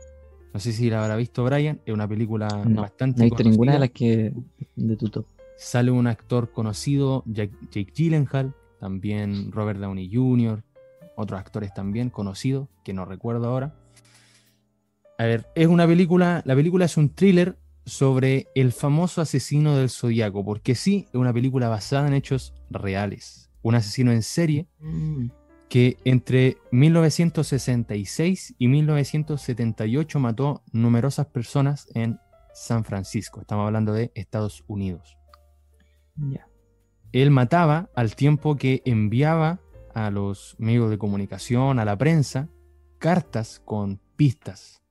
No 0.54 0.60
sé 0.60 0.70
si 0.72 0.88
la 0.90 1.02
habrá 1.02 1.16
visto 1.16 1.42
Brian, 1.44 1.80
es 1.84 1.92
una 1.92 2.06
película 2.06 2.46
No, 2.64 2.82
bastante 2.82 3.18
No 3.18 3.24
he 3.24 3.30
visto 3.30 3.42
ninguna 3.42 3.72
de 3.72 3.78
las 3.80 3.90
que 3.90 4.32
de 4.76 4.96
tu 4.96 5.08
top. 5.08 5.26
Sale 5.58 5.90
un 5.90 6.06
actor 6.06 6.52
conocido, 6.52 7.24
Jack- 7.26 7.50
Jake 7.72 7.92
Gyllenhaal, 7.92 8.54
también 8.78 9.50
Robert 9.50 9.80
Downey 9.80 10.08
Jr., 10.14 10.62
otros 11.16 11.40
actores 11.40 11.74
también 11.74 12.10
conocidos, 12.10 12.68
que 12.84 12.92
no 12.92 13.04
recuerdo 13.06 13.48
ahora. 13.48 13.74
A 15.18 15.24
ver, 15.24 15.46
es 15.54 15.66
una 15.66 15.86
película, 15.86 16.42
la 16.44 16.54
película 16.54 16.84
es 16.84 16.96
un 16.96 17.10
thriller 17.14 17.56
sobre 17.86 18.48
el 18.54 18.72
famoso 18.72 19.20
asesino 19.20 19.76
del 19.76 19.88
zodiaco, 19.88 20.44
porque 20.44 20.74
sí, 20.74 21.06
es 21.08 21.14
una 21.14 21.32
película 21.32 21.68
basada 21.68 22.06
en 22.08 22.14
hechos 22.14 22.52
reales. 22.68 23.50
Un 23.62 23.76
asesino 23.76 24.12
en 24.12 24.22
serie 24.22 24.68
que 25.68 25.96
entre 26.04 26.58
1966 26.70 28.54
y 28.58 28.68
1978 28.68 30.20
mató 30.20 30.62
numerosas 30.72 31.26
personas 31.26 31.88
en 31.94 32.20
San 32.54 32.84
Francisco. 32.84 33.40
Estamos 33.40 33.66
hablando 33.66 33.92
de 33.92 34.12
Estados 34.14 34.64
Unidos. 34.66 35.16
Ya. 36.16 36.48
Él 37.12 37.30
mataba 37.30 37.88
al 37.94 38.14
tiempo 38.14 38.56
que 38.56 38.82
enviaba 38.84 39.60
a 39.94 40.10
los 40.10 40.54
medios 40.58 40.90
de 40.90 40.98
comunicación, 40.98 41.78
a 41.78 41.84
la 41.84 41.96
prensa, 41.96 42.48
cartas 42.98 43.60
con 43.64 44.00
pistas, 44.16 44.82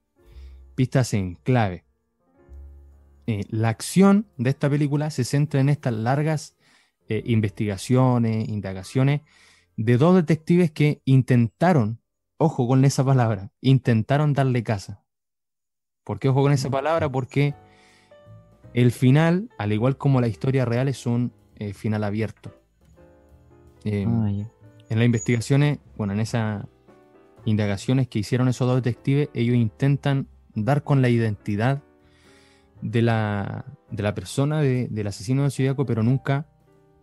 pistas 0.76 1.14
en 1.14 1.36
clave. 1.36 1.86
Eh, 3.28 3.44
la 3.50 3.70
acción 3.70 4.28
de 4.38 4.52
esta 4.52 4.70
película 4.70 5.10
se 5.10 5.24
centra 5.24 5.60
en 5.60 5.70
estas 5.70 5.94
largas 5.94 6.56
eh, 7.08 7.24
investigaciones, 7.26 8.48
indagaciones 8.48 9.22
de 9.78 9.98
dos 9.98 10.16
detectives 10.16 10.72
que 10.72 11.02
intentaron, 11.06 12.00
ojo 12.38 12.68
con 12.68 12.86
esa 12.86 13.04
palabra, 13.04 13.52
intentaron 13.62 14.34
darle 14.34 14.64
casa. 14.64 15.04
¿Por 16.04 16.20
qué 16.20 16.30
ojo 16.30 16.44
con 16.44 16.52
esa 16.52 16.70
palabra? 16.70 17.10
Porque 17.10 17.56
el 18.74 18.92
final, 18.92 19.50
al 19.58 19.74
igual 19.74 19.98
como 19.98 20.22
la 20.22 20.28
historia 20.28 20.66
real, 20.66 20.88
es 20.88 21.06
un 21.06 21.32
eh, 21.56 21.74
final 21.74 22.04
abierto. 22.04 22.54
Eh, 23.84 24.06
Ah, 24.08 24.30
en 24.90 25.00
las 25.00 25.06
investigaciones, 25.06 25.80
bueno, 25.98 26.14
en 26.14 26.20
esas 26.20 26.66
indagaciones 27.46 28.08
que 28.08 28.20
hicieron 28.20 28.48
esos 28.48 28.68
dos 28.68 28.78
detectives, 28.78 29.30
ellos 29.34 29.56
intentan 29.56 30.28
dar 30.56 30.84
con 30.84 31.02
la 31.02 31.10
identidad 31.10 31.84
de 32.82 33.02
la, 33.02 33.66
de 33.92 34.04
la 34.04 34.16
persona, 34.16 34.62
de- 34.62 34.88
del 34.90 35.08
asesino 35.08 35.44
del 35.44 35.52
zodiaco, 35.52 35.86
pero 35.86 36.04
nunca 36.04 36.48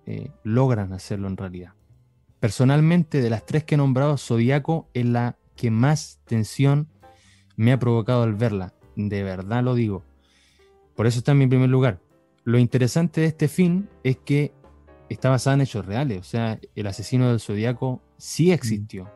eh, 0.06 0.30
logran 0.42 0.92
hacerlo 0.92 1.28
en 1.28 1.36
realidad. 1.36 1.74
Personalmente, 2.40 3.20
de 3.22 3.30
las 3.30 3.46
tres 3.46 3.62
que 3.64 3.76
he 3.76 3.78
nombrado, 3.78 4.18
Zodíaco 4.18 4.88
es 4.94 5.06
la 5.06 5.36
que 5.54 5.70
más 5.70 6.20
tensión 6.24 6.88
me 7.56 7.72
ha 7.72 7.78
provocado 7.78 8.24
al 8.24 8.34
verla. 8.34 8.74
De 8.96 9.22
verdad 9.22 9.62
lo 9.62 9.74
digo. 9.76 10.02
Por 10.96 11.06
eso 11.06 11.18
está 11.18 11.32
en 11.32 11.38
mi 11.38 11.46
primer 11.46 11.68
lugar. 11.70 12.00
Lo 12.44 12.58
interesante 12.58 13.20
de 13.20 13.28
este 13.28 13.46
film 13.46 13.86
es 14.02 14.16
que 14.16 14.52
está 15.08 15.30
basada 15.30 15.54
en 15.54 15.60
hechos 15.60 15.86
reales. 15.86 16.18
O 16.18 16.24
sea, 16.24 16.58
el 16.74 16.86
asesino 16.88 17.28
del 17.28 17.38
Zodíaco 17.38 18.02
sí 18.16 18.50
existió. 18.50 19.08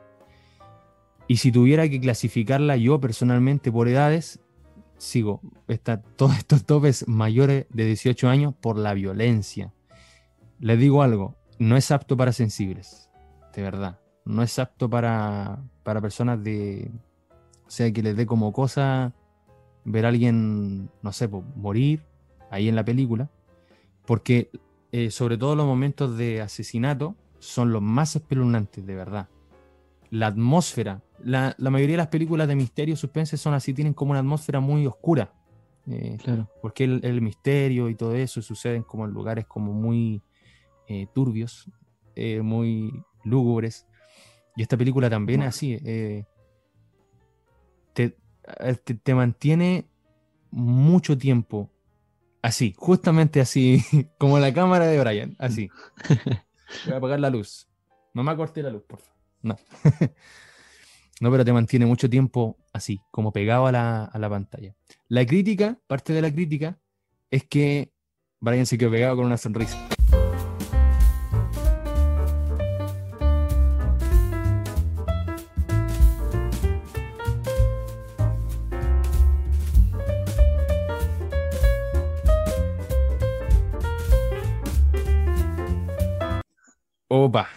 Y 1.29 1.39
si 1.39 1.51
tuviera 1.51 1.89
que 1.89 2.01
clasificarla 2.01 2.77
yo 2.77 3.01
personalmente 3.01 3.73
por 3.73 3.89
edades, 3.89 4.41
sigo, 4.99 5.41
está 5.69 6.01
todos 6.01 6.37
estos 6.39 6.65
topes 6.65 7.07
mayores 7.09 7.67
de 7.71 7.87
18 7.87 8.29
años 8.29 8.55
por 8.61 8.79
la 8.79 8.95
violencia. 8.95 9.73
Les 10.61 10.79
digo 10.79 11.03
algo, 11.03 11.35
no 11.59 11.77
es 11.77 11.91
apto 11.91 12.17
para 12.17 12.33
sensibles, 12.33 13.11
de 13.55 13.63
verdad. 13.63 14.01
No 14.25 14.43
es 14.43 14.59
apto 14.59 14.89
para, 14.89 15.63
para 15.83 16.01
personas 16.01 16.43
de, 16.43 16.91
o 17.67 17.71
sea, 17.71 17.93
que 17.93 18.03
les 18.03 18.17
dé 18.17 18.27
como 18.27 18.53
cosa 18.53 19.13
ver 19.85 20.05
a 20.05 20.09
alguien, 20.09 20.91
no 21.03 21.13
sé, 21.13 21.29
morir 21.29 22.03
ahí 22.51 22.69
en 22.69 22.77
la 22.77 22.85
película, 22.85 23.31
porque 24.05 24.51
eh, 24.93 25.11
sobre 25.11 25.39
todo 25.39 25.55
los 25.55 25.67
momentos 25.67 26.17
de 26.17 26.41
asesinato 26.41 27.17
son 27.39 27.73
los 27.73 27.83
más 27.83 28.17
espeluznantes, 28.17 28.85
de 28.87 28.95
verdad. 28.95 29.29
La 30.11 30.29
atmósfera, 30.29 31.03
la, 31.23 31.55
mayoría 31.59 31.95
de 31.95 31.99
las 31.99 32.09
películas 32.09 32.49
de 32.49 32.57
misterio, 32.57 32.97
suspense 32.97 33.37
son 33.37 33.55
así, 33.55 33.75
tienen 33.75 33.95
como 33.95 34.13
una 34.13 34.21
atmósfera 34.21 34.61
muy 34.61 34.87
oscura. 34.87 35.33
Eh, 35.89 36.19
claro. 36.23 36.51
Porque 36.61 36.85
el, 36.85 37.23
misterio 37.23 37.89
y 37.89 37.95
todo 37.95 38.15
eso 38.15 38.43
suceden 38.43 38.83
como 38.83 39.05
en 39.05 39.13
lugares 39.13 39.47
como 39.47 39.73
muy 39.73 40.23
eh, 40.89 41.07
turbios, 41.15 41.71
muy 42.43 43.05
lúgubres. 43.25 43.87
Y 44.57 44.63
esta 44.63 44.77
película 44.77 45.11
también 45.11 45.43
es 45.43 45.49
así. 45.49 45.79
Te, 47.93 48.17
te, 49.03 49.15
mantiene 49.15 49.87
mucho 50.51 51.17
tiempo 51.19 51.71
así, 52.47 52.75
justamente 52.77 53.41
así, 53.41 53.83
como 54.19 54.39
la 54.39 54.53
cámara 54.55 54.87
de 54.87 55.01
Brian, 55.01 55.37
así. 55.39 55.69
Voy 56.85 56.95
a 56.95 56.97
apagar 56.97 57.21
la 57.21 57.31
luz. 57.31 57.69
No 58.15 58.23
me 58.23 58.35
corte 58.37 58.63
la 58.63 58.71
luz, 58.71 58.83
por 58.85 59.01
favor. 59.01 59.17
No. 59.43 59.57
no, 61.21 61.31
pero 61.31 61.45
te 61.45 61.53
mantiene 61.53 61.87
mucho 61.87 62.11
tiempo 62.11 62.59
así, 62.73 63.01
como 63.11 63.33
pegado 63.33 63.67
a 63.67 63.73
la, 63.73 64.05
a 64.05 64.19
la 64.19 64.29
pantalla. 64.29 64.75
La 65.09 65.25
crítica, 65.27 65.79
parte 65.87 66.13
de 66.13 66.23
la 66.23 66.33
crítica, 66.33 66.79
es 67.31 67.45
que 67.45 67.93
Brian 68.41 68.67
se 68.67 68.77
quedó 68.79 68.91
pegado 68.91 69.17
con 69.17 69.27
una 69.27 69.39
sonrisa. 69.39 69.79
Opa. 87.09 87.49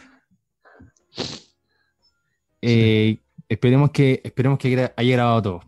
Eh, 2.62 3.18
esperemos 3.50 3.90
que, 3.92 4.22
esperemos 4.24 4.60
que 4.60 4.92
haya 4.96 5.16
grabado 5.16 5.42
todo. 5.42 5.62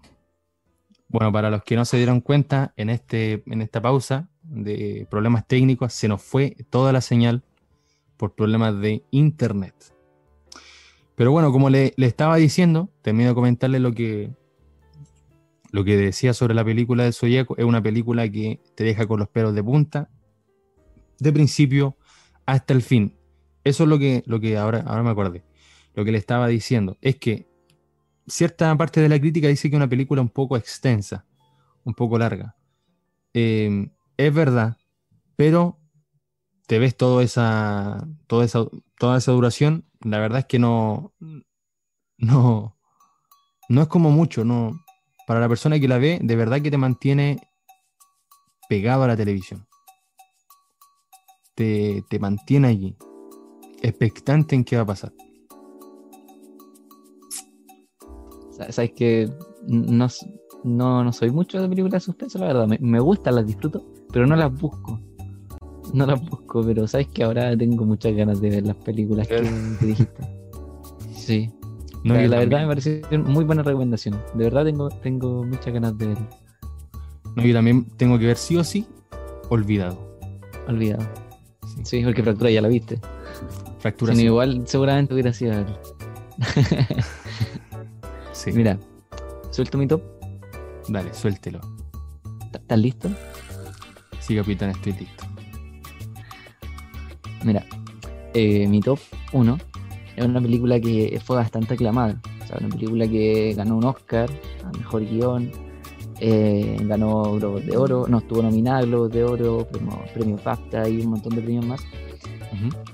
Bueno, 1.10 1.32
para 1.34 1.50
los 1.50 1.64
que 1.64 1.76
no 1.76 1.84
se 1.84 1.98
dieron 1.98 2.22
cuenta, 2.22 2.74
en, 2.78 2.90
este, 2.90 3.44
en 3.48 3.62
esta 3.62 3.82
pausa 3.82 4.30
de 4.44 5.06
problemas 5.10 5.46
técnicos 5.46 5.94
se 5.94 6.08
nos 6.08 6.22
fue 6.22 6.56
toda 6.70 6.94
la 6.94 7.02
señal 7.02 7.44
por 8.16 8.34
problemas 8.34 8.80
de 8.80 9.04
internet. 9.12 9.76
Pero 11.16 11.32
bueno, 11.32 11.52
como 11.52 11.70
le, 11.70 11.94
estaba 11.98 12.38
diciendo, 12.38 12.90
termino 13.02 13.30
de 13.30 13.36
comentarle 13.36 13.80
lo 13.80 13.92
que, 13.92 14.32
lo 15.72 15.84
que 15.84 15.98
decía 15.98 16.34
sobre 16.34 16.54
la 16.54 16.64
película 16.64 17.04
del 17.04 17.14
Zodíaco. 17.14 17.58
Es 17.58 17.66
una 17.66 17.84
película 17.84 18.30
que 18.30 18.62
te 18.76 18.84
deja 18.84 19.06
con 19.06 19.20
los 19.20 19.28
pelos 19.28 19.54
de 19.54 19.64
punta, 19.64 20.10
de 21.20 21.34
principio 21.34 21.98
hasta 22.46 22.74
el 22.74 22.82
fin. 22.82 23.18
Eso 23.64 23.84
es 23.84 23.90
lo 23.90 24.00
que, 24.00 24.24
lo 24.26 24.40
que 24.40 24.58
ahora, 24.58 24.84
ahora 24.88 25.04
me 25.04 25.10
acordé. 25.10 25.44
Lo 25.94 26.06
que 26.06 26.12
le 26.12 26.18
estaba 26.18 26.48
diciendo 26.48 26.98
es 27.02 27.18
que 27.18 27.51
cierta 28.28 28.76
parte 28.78 29.02
de 29.02 29.10
la 29.10 29.20
crítica 29.20 29.48
dice 29.48 29.70
que 29.70 29.76
es 29.76 29.80
una 29.80 29.90
película 29.90 30.22
un 30.22 30.30
poco 30.30 30.58
extensa, 30.58 31.26
un 31.84 31.94
poco 31.94 32.18
larga. 32.18 32.56
Em, 33.34 33.92
es 34.18 34.34
verdad, 34.34 34.78
pero 35.36 35.80
te 36.68 36.80
ves 36.80 36.96
toda 36.96 37.24
esa, 37.24 38.08
toda 38.28 38.46
esa, 38.46 38.66
toda 38.98 39.18
esa 39.18 39.32
duración. 39.32 39.86
La 40.02 40.20
verdad 40.20 40.40
es 40.40 40.46
que 40.46 40.60
no, 40.60 41.14
no, 42.18 42.78
no 43.70 43.82
es 43.82 43.88
como 43.88 44.12
mucho. 44.12 44.46
No, 44.46 44.80
para 45.28 45.40
la 45.40 45.50
persona 45.50 45.80
que 45.80 45.88
la 45.88 45.98
ve, 45.98 46.20
de 46.22 46.36
verdad 46.36 46.62
que 46.62 46.72
te 46.72 46.78
mantiene 46.78 47.40
pegado 48.70 49.04
a 49.04 49.08
la 49.08 49.18
televisión. 49.18 49.68
Te, 51.56 52.04
te 52.10 52.20
mantiene 52.20 52.70
allí 52.70 52.98
expectante 53.82 54.56
en 54.56 54.64
qué 54.64 54.76
va 54.76 54.84
a 54.84 54.86
pasar. 54.86 55.14
Sabes 58.70 58.92
que 58.96 59.30
no, 59.68 60.08
no, 60.64 61.14
soy 61.14 61.32
mucho 61.32 61.62
de 61.62 61.68
películas 61.68 61.94
de 61.94 62.06
suspenso, 62.06 62.40
la 62.40 62.48
verdad. 62.48 62.68
Me, 62.80 63.00
gustan, 63.00 63.36
las 63.36 63.48
disfruto, 63.48 63.86
pero 64.12 64.26
no 64.28 64.36
las 64.36 64.54
busco. 64.54 65.00
No 65.94 66.06
las 66.06 66.22
busco, 66.30 66.64
pero 66.64 66.88
sabes 66.88 67.08
que 67.08 67.24
ahora 67.24 67.56
tengo 67.58 67.86
muchas 67.86 68.14
ganas 68.14 68.40
de 68.40 68.50
ver 68.50 68.66
las 68.66 68.78
películas 68.78 69.28
que, 69.28 69.42
dijiste. 69.82 70.42
Sí. 71.14 71.50
No, 72.04 72.16
la, 72.16 72.40
verdad 72.40 72.62
me 72.62 72.68
parece 72.68 73.02
muy 73.12 73.44
buena 73.44 73.62
recomendación. 73.62 74.20
De 74.34 74.46
verdad 74.46 74.66
tengo, 74.66 74.90
tengo 74.90 75.44
muchas 75.44 75.74
ganas 75.74 75.98
de 75.98 76.08
verlo. 76.08 76.28
No, 77.36 77.44
yo 77.44 77.54
también 77.54 77.86
tengo 77.98 78.18
que 78.20 78.26
ver 78.26 78.38
sí 78.38 78.58
o 78.58 78.64
sí 78.64 78.86
Olvidado. 79.50 79.98
Olvidado. 80.68 81.04
Sí, 81.66 81.84
sí 81.84 82.04
porque 82.04 82.24
Fractura 82.24 82.50
ya 82.50 82.62
la 82.62 82.70
viste. 82.70 83.00
Fractura. 83.80 84.14
igual 84.14 84.64
seguramente 84.66 85.14
hubiera 85.14 85.34
sido 85.34 85.54
sí. 88.42 88.52
Mira, 88.52 88.78
suelto 89.52 89.78
mi 89.78 89.88
top. 89.88 90.02
Dale, 90.88 91.14
suéltelo. 91.14 91.60
¿Estás 92.54 92.80
listo? 92.80 93.10
Sí, 94.20 94.36
capitán, 94.36 94.72
estoy 94.72 94.94
listo. 94.94 95.26
Mira, 97.44 97.66
eh, 98.34 98.68
mi 98.68 98.82
top 98.82 99.00
1 99.34 99.58
es 100.16 100.26
una 100.26 100.42
película 100.42 100.80
que 100.80 101.20
fue 101.24 101.38
bastante 101.38 101.74
aclamada. 101.74 102.20
O 102.44 102.48
sea, 102.48 102.58
una 102.60 102.70
película 102.70 103.08
que 103.08 103.54
ganó 103.56 103.78
un 103.78 103.86
Oscar 103.86 104.30
a 104.66 104.78
mejor 104.78 105.06
guion, 105.06 105.52
eh, 106.20 106.78
ganó 106.82 107.34
Globos 107.34 107.66
de 107.66 107.78
Oro, 107.78 108.06
no 108.08 108.20
estuvo 108.20 108.42
nominada 108.42 108.82
Globos 108.82 109.12
de 109.12 109.24
Oro, 109.24 109.68
premio, 109.72 110.04
premio 110.14 110.38
BAFTA 110.44 110.88
y 110.90 111.02
un 111.02 111.12
montón 111.12 111.36
de 111.36 111.42
premios 111.42 111.66
más. 111.66 111.82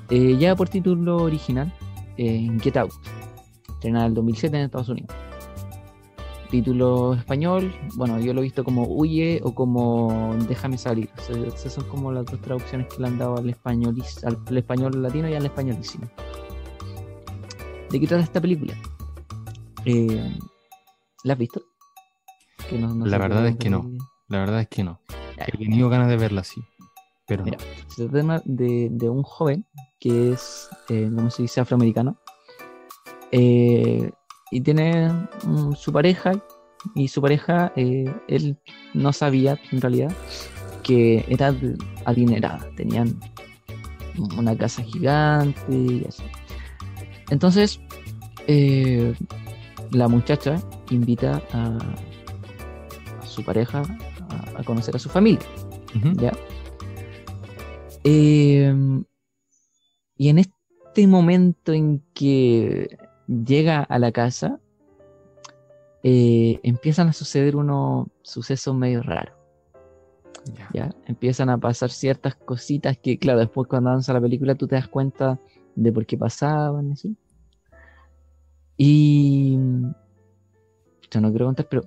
Eh, 0.09 0.37
ya 0.37 0.55
por 0.55 0.69
título 0.69 1.17
original, 1.17 1.73
Get 2.15 2.77
Out, 2.77 2.93
estrenada 3.73 4.05
en 4.05 4.11
el 4.11 4.15
2007 4.15 4.57
en 4.57 4.63
Estados 4.63 4.89
Unidos. 4.89 5.26
Título 6.49 7.13
español, 7.13 7.75
bueno, 7.95 8.19
yo 8.19 8.33
lo 8.33 8.39
he 8.39 8.43
visto 8.43 8.63
como 8.63 8.85
Huye 8.87 9.41
o 9.43 9.53
como 9.53 10.33
Déjame 10.47 10.77
salir. 10.77 11.09
esas 11.53 11.73
son 11.73 11.83
como 11.89 12.11
las 12.11 12.25
dos 12.25 12.39
traducciones 12.39 12.87
que 12.87 13.01
le 13.01 13.07
han 13.07 13.17
dado 13.17 13.37
al 13.37 13.49
español, 13.49 14.01
al, 14.23 14.57
español 14.57 15.01
latino 15.01 15.27
y 15.29 15.33
al 15.33 15.45
españolísimo. 15.45 16.07
¿De 17.89 17.99
qué 17.99 18.07
trata 18.07 18.23
esta 18.23 18.39
película? 18.39 18.73
Eh, 19.83 20.37
¿La 21.23 21.33
has 21.33 21.39
visto? 21.39 21.61
la 22.71 23.17
verdad 23.17 23.47
es 23.47 23.57
que 23.57 23.69
no. 23.69 23.89
La 24.29 24.39
verdad 24.39 24.61
es 24.61 24.67
que 24.67 24.83
no. 24.83 25.01
He 25.37 25.57
tenido 25.57 25.89
ganas 25.89 26.07
de 26.07 26.17
verla 26.17 26.41
así. 26.41 26.61
Pero 27.27 27.43
Mira, 27.43 27.57
se 27.87 28.07
trata 28.07 28.41
de, 28.45 28.87
de, 28.89 29.09
un 29.09 29.23
joven 29.23 29.65
que 29.99 30.31
es, 30.31 30.69
eh, 30.87 31.11
¿cómo 31.13 31.29
se 31.29 31.41
dice?, 31.41 31.59
afroamericano. 31.59 32.17
Eh, 33.31 34.11
y 34.51 34.61
tiene 34.61 35.11
su 35.75 35.91
pareja, 35.91 36.31
y 36.95 37.07
su 37.07 37.21
pareja, 37.21 37.71
eh, 37.75 38.05
él 38.27 38.57
no 38.93 39.11
sabía 39.13 39.59
en 39.71 39.81
realidad 39.81 40.11
que 40.83 41.25
era 41.27 41.53
adinerada. 42.05 42.67
Tenían 42.75 43.19
una 44.37 44.55
casa 44.57 44.83
gigante 44.83 45.71
y 45.71 46.05
así. 46.07 46.23
Entonces, 47.29 47.79
eh, 48.47 49.13
la 49.91 50.07
muchacha 50.07 50.61
invita 50.89 51.41
a, 51.51 51.77
su 53.25 53.43
pareja 53.43 53.81
a, 54.55 54.63
conocer 54.63 54.95
a 54.95 54.99
su 54.99 55.09
familia. 55.09 55.45
¿ya? 56.15 56.31
Em, 58.03 59.03
y 60.15 60.29
en 60.29 60.39
este 60.39 61.07
momento 61.07 61.73
en 61.73 62.01
que 62.13 62.97
llega 63.27 63.83
a 63.83 63.99
la 63.99 64.11
casa, 64.11 64.59
eh, 66.03 66.59
empiezan 66.63 67.09
a 67.09 67.13
suceder 67.13 67.55
unos 67.55 68.07
sucesos 68.21 68.75
medio 68.75 69.03
raros. 69.03 69.35
Ya. 70.53 70.69
¿ya? 70.73 70.95
Empiezan 71.05 71.49
a 71.49 71.57
pasar 71.57 71.89
ciertas 71.89 72.35
cositas 72.35 72.97
que, 72.97 73.19
claro, 73.19 73.39
después 73.39 73.67
cuando 73.67 73.89
avanza 73.89 74.13
la 74.13 74.21
película 74.21 74.55
tú 74.55 74.67
te 74.67 74.75
das 74.75 74.87
cuenta 74.87 75.39
de 75.75 75.91
por 75.91 76.05
qué 76.05 76.17
pasaban. 76.17 76.93
Y... 78.77 79.57
Yo 81.11 81.21
no 81.21 81.29
quiero 81.29 81.45
contar, 81.45 81.67
pero... 81.69 81.83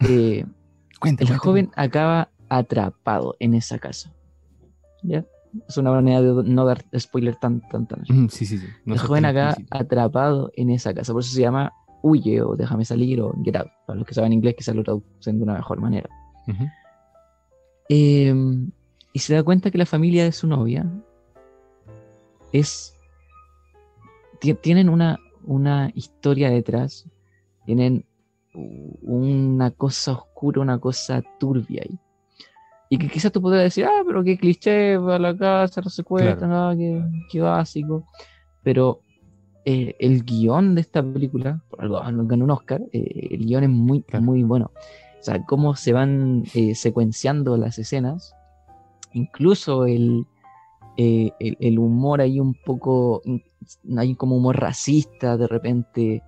eh, 0.00 0.44
Cuenta, 1.00 1.24
el 1.24 1.38
joven 1.38 1.70
acaba 1.76 2.30
atrapado 2.50 3.34
en 3.38 3.54
esa 3.54 3.78
casa. 3.78 4.12
¿Ya? 5.02 5.24
Es 5.68 5.76
una 5.76 5.90
manera 5.90 6.22
de 6.22 6.42
no 6.44 6.64
dar 6.64 6.84
spoiler 6.98 7.36
tan, 7.36 7.60
tan, 7.68 7.86
tan. 7.86 8.04
Sí, 8.28 8.46
sí, 8.46 8.58
sí. 8.58 8.66
No 8.84 8.94
el 8.94 9.00
joven 9.08 9.24
acá 9.24 9.54
atrapado 9.70 10.50
en 10.54 10.70
esa 10.70 10.94
casa. 10.94 11.12
Por 11.12 11.22
eso 11.22 11.32
se 11.34 11.40
llama 11.40 11.72
Huye 12.02 12.40
o 12.42 12.54
Déjame 12.56 12.84
salir 12.84 13.20
o 13.20 13.32
Get 13.44 13.56
Out. 13.56 13.68
Para 13.86 13.98
los 13.98 14.06
que 14.06 14.14
saben 14.14 14.32
inglés, 14.32 14.54
quizás 14.56 14.74
lo 14.76 14.84
traducen 14.84 15.38
de 15.38 15.42
una 15.42 15.54
mejor 15.54 15.80
manera. 15.80 16.08
Eh, 17.88 18.32
y 19.12 19.18
se 19.18 19.34
da 19.34 19.42
cuenta 19.42 19.70
que 19.70 19.78
la 19.78 19.86
familia 19.86 20.24
de 20.24 20.32
su 20.32 20.46
novia 20.46 20.86
es. 22.52 22.94
ti- 24.40 24.54
Tienen 24.54 24.88
una, 24.88 25.18
una 25.44 25.90
historia 25.94 26.50
detrás. 26.50 27.06
Tienen 27.66 28.04
una 29.02 29.70
cosa 29.72 30.12
oscura, 30.12 30.60
una 30.60 30.78
cosa 30.78 31.22
turbia 31.38 31.82
ahí. 31.84 31.98
Y 32.92 32.98
que 32.98 33.08
quizás 33.08 33.30
tú 33.30 33.40
podrías 33.40 33.62
decir, 33.64 33.84
ah, 33.84 34.02
pero 34.04 34.24
qué 34.24 34.36
cliché, 34.36 34.96
va 34.96 35.14
a 35.14 35.18
la 35.20 35.36
casa, 35.36 35.80
no 35.80 35.88
se 35.88 36.02
cuentan, 36.02 36.50
ah, 36.52 36.74
qué, 36.76 37.00
qué 37.30 37.40
básico. 37.40 38.04
Pero 38.64 39.00
eh, 39.64 39.94
el 40.00 40.24
guion 40.24 40.74
de 40.74 40.80
esta 40.80 41.00
película, 41.00 41.62
por 41.70 41.82
algo 41.82 42.00
ganó 42.26 42.44
un 42.44 42.50
Oscar, 42.50 42.82
eh, 42.92 43.28
el 43.30 43.46
guion 43.46 43.62
es 43.62 43.70
muy, 43.70 44.02
Claro. 44.02 44.24
muy 44.24 44.42
bueno. 44.42 44.72
O 45.20 45.22
sea, 45.22 45.40
cómo 45.44 45.76
se 45.76 45.92
van 45.92 46.42
eh, 46.52 46.74
secuenciando 46.74 47.56
las 47.56 47.78
escenas, 47.78 48.34
incluso 49.12 49.84
el, 49.86 50.26
el, 50.96 51.32
el 51.38 51.78
humor 51.78 52.20
ahí 52.20 52.40
un 52.40 52.54
poco, 52.54 53.22
in- 53.24 53.42
hay 53.96 54.16
como 54.16 54.36
humor 54.36 54.58
racista 54.58 55.36
de 55.36 55.46
repente, 55.46 56.22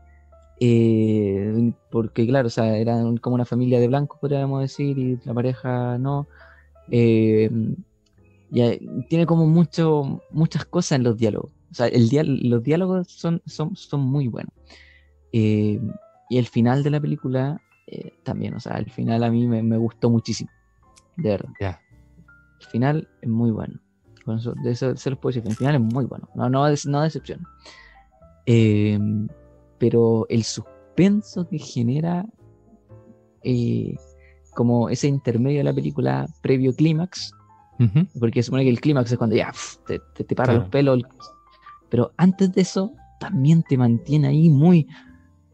eh, 0.61 1.73
porque 1.91 2.25
claro, 2.27 2.47
o 2.47 2.51
sea, 2.51 2.77
eran 2.77 3.17
como 3.17 3.35
una 3.35 3.45
familia 3.45 3.81
de 3.81 3.89
blancos, 3.89 4.21
podríamos 4.21 4.61
decir, 4.61 4.97
y 4.97 5.19
la 5.25 5.35
pareja 5.35 5.99
no. 5.99 6.29
Eh, 6.91 7.51
tiene 9.09 9.27
como 9.27 9.47
mucho, 9.47 10.21
muchas 10.31 10.65
cosas 10.67 10.93
en 10.93 11.05
los 11.05 11.17
diálogos. 11.17 11.53
O 11.71 11.75
sea, 11.75 11.87
el 11.87 12.11
los 12.51 12.63
diálogos 12.63 13.09
son, 13.11 13.41
son, 13.47 13.75
son 13.77 14.01
muy 14.01 14.29
buenos. 14.29 14.53
Eh, 15.33 15.81
y 16.29 16.39
el 16.39 16.47
final 16.47 16.83
de 16.83 16.91
la 16.91 17.01
película 17.01 17.61
eh, 17.87 18.13
también, 18.23 18.55
o 18.55 18.61
sea, 18.61 18.77
el 18.77 18.91
final 18.91 19.23
a 19.25 19.31
mí 19.31 19.47
me, 19.47 19.63
me 19.63 19.77
gustó 19.77 20.11
muchísimo. 20.11 20.51
De 21.17 21.31
verdad. 21.31 21.79
El 22.61 22.67
final 22.67 23.09
es 23.21 23.29
muy 23.29 23.51
bueno. 23.51 23.81
Con 24.25 24.39
eso, 24.39 24.55
de 24.63 24.71
eso 24.71 24.97
se 24.97 25.11
los 25.11 25.19
puedo 25.19 25.35
decir. 25.35 25.49
El 25.49 25.57
final 25.57 25.75
es 25.75 25.81
muy 25.81 26.05
bueno. 26.05 26.29
No, 26.35 26.49
no, 26.49 26.65
decepciona. 26.67 27.49
Eh, 28.47 28.99
pero 29.79 30.27
el 30.29 30.45
suspenso 30.45 31.49
que 31.49 31.59
genera 31.59 32.25
eh, 33.43 33.97
como 34.55 34.89
ese 34.89 35.09
intermedio 35.09 35.59
de 35.59 35.65
la 35.65 35.73
película 35.73 36.27
previo 36.43 36.75
clímax, 36.75 37.33
Ujú. 37.81 38.07
porque 38.21 38.43
se 38.43 38.47
supone 38.47 38.65
que 38.65 38.71
el 38.71 38.81
clímax 38.81 39.13
es 39.13 39.19
cuando 39.19 39.37
ya 39.37 39.47
pf, 39.51 39.79
te, 39.87 40.01
te, 40.15 40.25
te 40.25 40.35
para 40.35 40.47
Claro. 40.47 40.61
los 40.61 40.69
pelos. 40.71 40.97
el- 40.99 41.07
Pero 41.91 42.13
antes 42.17 42.53
de 42.53 42.63
eso, 42.63 42.93
también 43.21 43.63
te 43.63 43.77
mantiene 43.77 44.29
ahí 44.29 44.49
muy. 44.51 44.87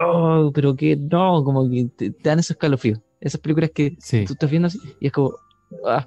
Oh, 0.00 0.50
pero 0.54 0.76
que 0.76 0.96
no, 0.96 1.42
como 1.44 1.68
que 1.68 1.86
te, 1.96 2.10
te 2.10 2.28
dan 2.28 2.38
esos 2.38 2.52
escalofríos. 2.52 3.00
Esas 3.20 3.40
películas 3.40 3.70
que 3.74 3.96
Sí. 4.00 4.24
tú 4.24 4.34
estás 4.34 4.48
viendo 4.50 4.68
así 4.68 4.78
y 5.00 5.06
es 5.08 5.12
como. 5.12 5.32
ah. 5.86 6.06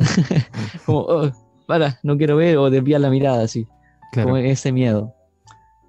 como, 0.86 0.98
oh, 1.00 1.30
para, 1.66 1.98
no 2.02 2.16
quiero 2.16 2.36
ver, 2.36 2.56
o 2.58 2.70
desvías 2.70 3.00
la 3.00 3.10
mirada 3.10 3.42
así. 3.44 3.66
Claro. 4.12 4.28
Como 4.30 4.36
ese 4.38 4.72
miedo. 4.72 5.14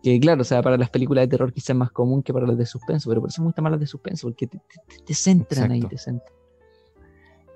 Que 0.03 0.19
claro, 0.19 0.41
o 0.41 0.43
sea, 0.43 0.61
para 0.61 0.77
las 0.77 0.89
películas 0.89 1.23
de 1.23 1.29
terror 1.29 1.53
quizás 1.53 1.69
es 1.71 1.75
más 1.77 1.91
común 1.91 2.21
que 2.21 2.33
para 2.33 2.45
las 2.45 2.57
de 2.57 2.65
suspenso, 2.65 3.09
pero 3.09 3.21
por 3.21 3.29
eso 3.29 3.41
me 3.41 3.45
gustan 3.47 3.63
más 3.63 3.71
las 3.71 3.79
de 3.79 3.87
suspenso, 3.87 4.27
porque 4.27 4.47
te, 4.47 4.57
te- 4.57 5.03
te 5.05 5.13
centran 5.13 5.71
ahí, 5.71 5.79
te 5.89 5.97
centran. 5.97 6.33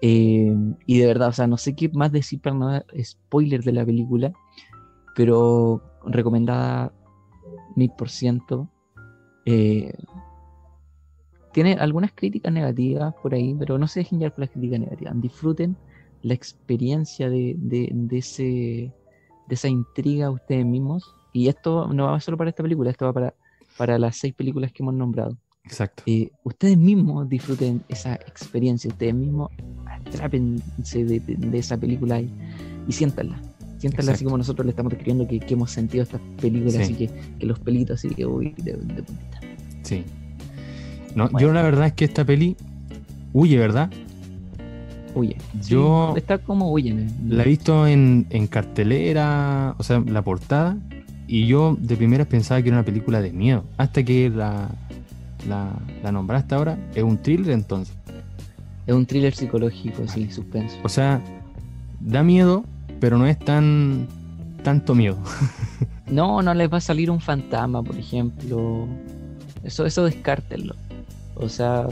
Eh, 0.02 0.56
y 0.86 1.00
de 1.00 1.08
verdad, 1.08 1.28
o 1.30 1.34
sea, 1.34 1.46
no 1.48 1.58
sé 1.58 1.76
qué 1.76 1.90
más 1.90 2.12
decir 2.12 2.40
para 2.40 2.56
no 2.56 2.68
dar 2.72 2.86
spoiler 3.04 3.64
de 3.64 3.74
la 3.74 3.86
película, 3.86 4.32
pero 5.16 5.82
recomendada 6.06 6.94
mil 7.76 7.92
por 7.98 8.10
ciento. 8.10 8.70
Eh, 9.46 9.92
tiene 11.52 11.74
algunas 11.74 12.12
críticas 12.14 12.54
negativas 12.54 13.14
por 13.22 13.34
ahí, 13.34 13.56
pero 13.58 13.78
no 13.78 13.88
se 13.88 14.02
dejen 14.02 14.20
llevar 14.20 14.34
por 14.34 14.42
las 14.42 14.52
críticas 14.52 14.80
negativas. 14.80 15.20
Disfruten 15.22 15.76
la 16.22 16.34
experiencia 16.34 17.30
de, 17.30 17.56
de, 17.58 17.90
de 17.92 18.18
ese, 18.20 18.44
de 18.44 19.56
esa 19.56 19.68
intriga 19.68 20.30
ustedes 20.30 20.66
mismos. 20.66 21.16
Y 21.38 21.48
esto 21.50 21.88
no 21.94 22.06
va 22.08 22.20
solo 22.20 22.36
para 22.38 22.50
esta 22.50 22.64
película, 22.64 22.90
esto 22.90 23.06
va 23.06 23.14
para, 23.14 23.34
para 23.78 24.00
las 24.00 24.18
seis 24.18 24.34
películas 24.34 24.72
que 24.72 24.82
hemos 24.82 24.96
nombrado. 24.96 25.38
Exacto. 25.66 26.02
Eh, 26.08 26.32
ustedes 26.44 26.78
mismos 26.78 27.28
disfruten 27.30 27.84
esa 27.90 28.16
experiencia, 28.16 28.90
ustedes 28.90 29.14
mismos 29.14 29.52
atrápense 29.86 31.04
de, 31.06 31.20
de- 31.20 31.36
de 31.36 31.58
esa 31.60 31.78
película 31.78 32.20
y, 32.22 32.32
y 32.88 32.92
siéntanla. 32.92 33.40
Siéntanla 33.78 34.14
así 34.14 34.24
como 34.24 34.38
nosotros 34.38 34.66
le 34.66 34.72
estamos 34.72 34.92
describiendo 34.92 35.28
que, 35.28 35.40
que 35.40 35.54
hemos 35.54 35.70
sentido 35.70 36.04
estas 36.04 36.22
películas, 36.42 36.74
Sí. 36.74 36.82
así 36.82 36.94
que, 36.96 37.10
que 37.40 37.46
los 37.46 37.60
pelitos 37.60 38.00
así 38.00 38.10
que 38.16 38.26
uy, 38.26 38.56
de, 38.58 38.74
de 38.74 39.04
puntita. 39.04 39.40
Sí. 39.84 40.04
No, 41.16 41.30
Bueno. 41.30 41.40
yo 41.40 41.54
la 41.54 41.62
verdad 41.62 41.88
es 41.88 41.94
que 41.94 42.06
esta 42.06 42.26
peli 42.26 42.56
huye, 43.34 43.58
¿verdad? 43.60 43.92
Huye. 45.14 45.38
Sí, 45.62 45.72
Yo- 45.74 46.14
está 46.16 46.38
como 46.40 46.72
huyen. 46.72 47.08
La 47.28 47.44
he 47.44 47.48
visto 47.48 47.86
en, 47.88 48.26
en 48.30 48.48
cartelera, 48.48 49.76
o 49.78 49.84
sea, 49.84 50.00
la 50.06 50.22
portada, 50.24 50.78
y 51.28 51.48
yo 51.48 51.78
de 51.80 51.96
primeras 51.98 52.28
pensaba 52.28 52.62
que 52.62 52.70
era 52.70 52.78
una 52.78 52.86
película 52.86 53.22
de 53.22 53.32
miedo, 53.32 53.64
hasta 53.78 54.04
que 54.04 54.30
la, 54.30 54.70
la, 55.48 55.74
la 56.04 56.12
nombraste 56.12 56.56
ahora, 56.56 56.78
es 56.96 57.04
un 57.04 57.18
thriller 57.18 57.52
entonces. 57.52 57.96
Es 58.86 58.96
un 58.96 59.06
thriller 59.06 59.36
psicológico, 59.36 60.08
sí, 60.08 60.32
suspenso. 60.32 60.78
O 60.84 60.90
sea, 60.90 61.22
da 62.00 62.24
miedo, 62.24 62.64
pero 63.00 63.18
no 63.18 63.28
es 63.28 63.38
tan 63.38 64.08
tanto 64.64 64.96
miedo. 64.96 65.18
No, 66.10 66.42
no 66.42 66.54
les 66.54 66.72
va 66.72 66.78
a 66.78 66.82
salir 66.82 67.12
un 67.12 67.20
fantasma, 67.20 67.84
por 67.84 67.98
ejemplo. 67.98 68.88
Eso, 69.64 69.86
eso 69.86 70.06
descártenlo. 70.06 70.74
O 71.36 71.50
sea, 71.50 71.86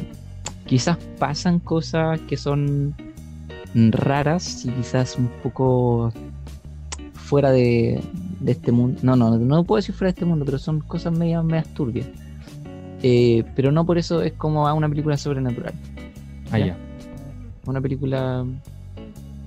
quizás 0.66 0.98
pasan 1.20 1.60
cosas 1.60 2.22
que 2.22 2.38
son 2.38 2.96
raras 3.74 4.64
y 4.64 4.70
quizás 4.70 5.18
un 5.18 5.28
poco 5.44 6.14
fuera 7.14 7.52
de, 7.52 8.02
de 8.46 8.52
este 8.52 8.72
mundo. 8.72 9.00
No, 9.04 9.16
no, 9.16 9.38
no 9.38 9.64
puedo 9.64 9.78
decir 9.78 9.94
fuera 9.96 10.10
de 10.12 10.16
este 10.16 10.26
mundo, 10.26 10.46
pero 10.46 10.58
son 10.60 10.80
cosas 10.82 11.12
medias, 11.18 11.44
medias 11.44 11.68
turbias. 11.74 12.08
Eh, 13.02 13.44
pero 13.56 13.72
no 13.72 13.86
por 13.86 13.98
eso 13.98 14.22
es 14.22 14.34
como 14.34 14.68
a 14.68 14.74
una 14.74 14.88
película 14.88 15.18
sobrenatural. 15.18 15.74
Ah, 16.52 16.60
Ya. 16.60 16.78
Una 17.66 17.82
película. 17.82 18.46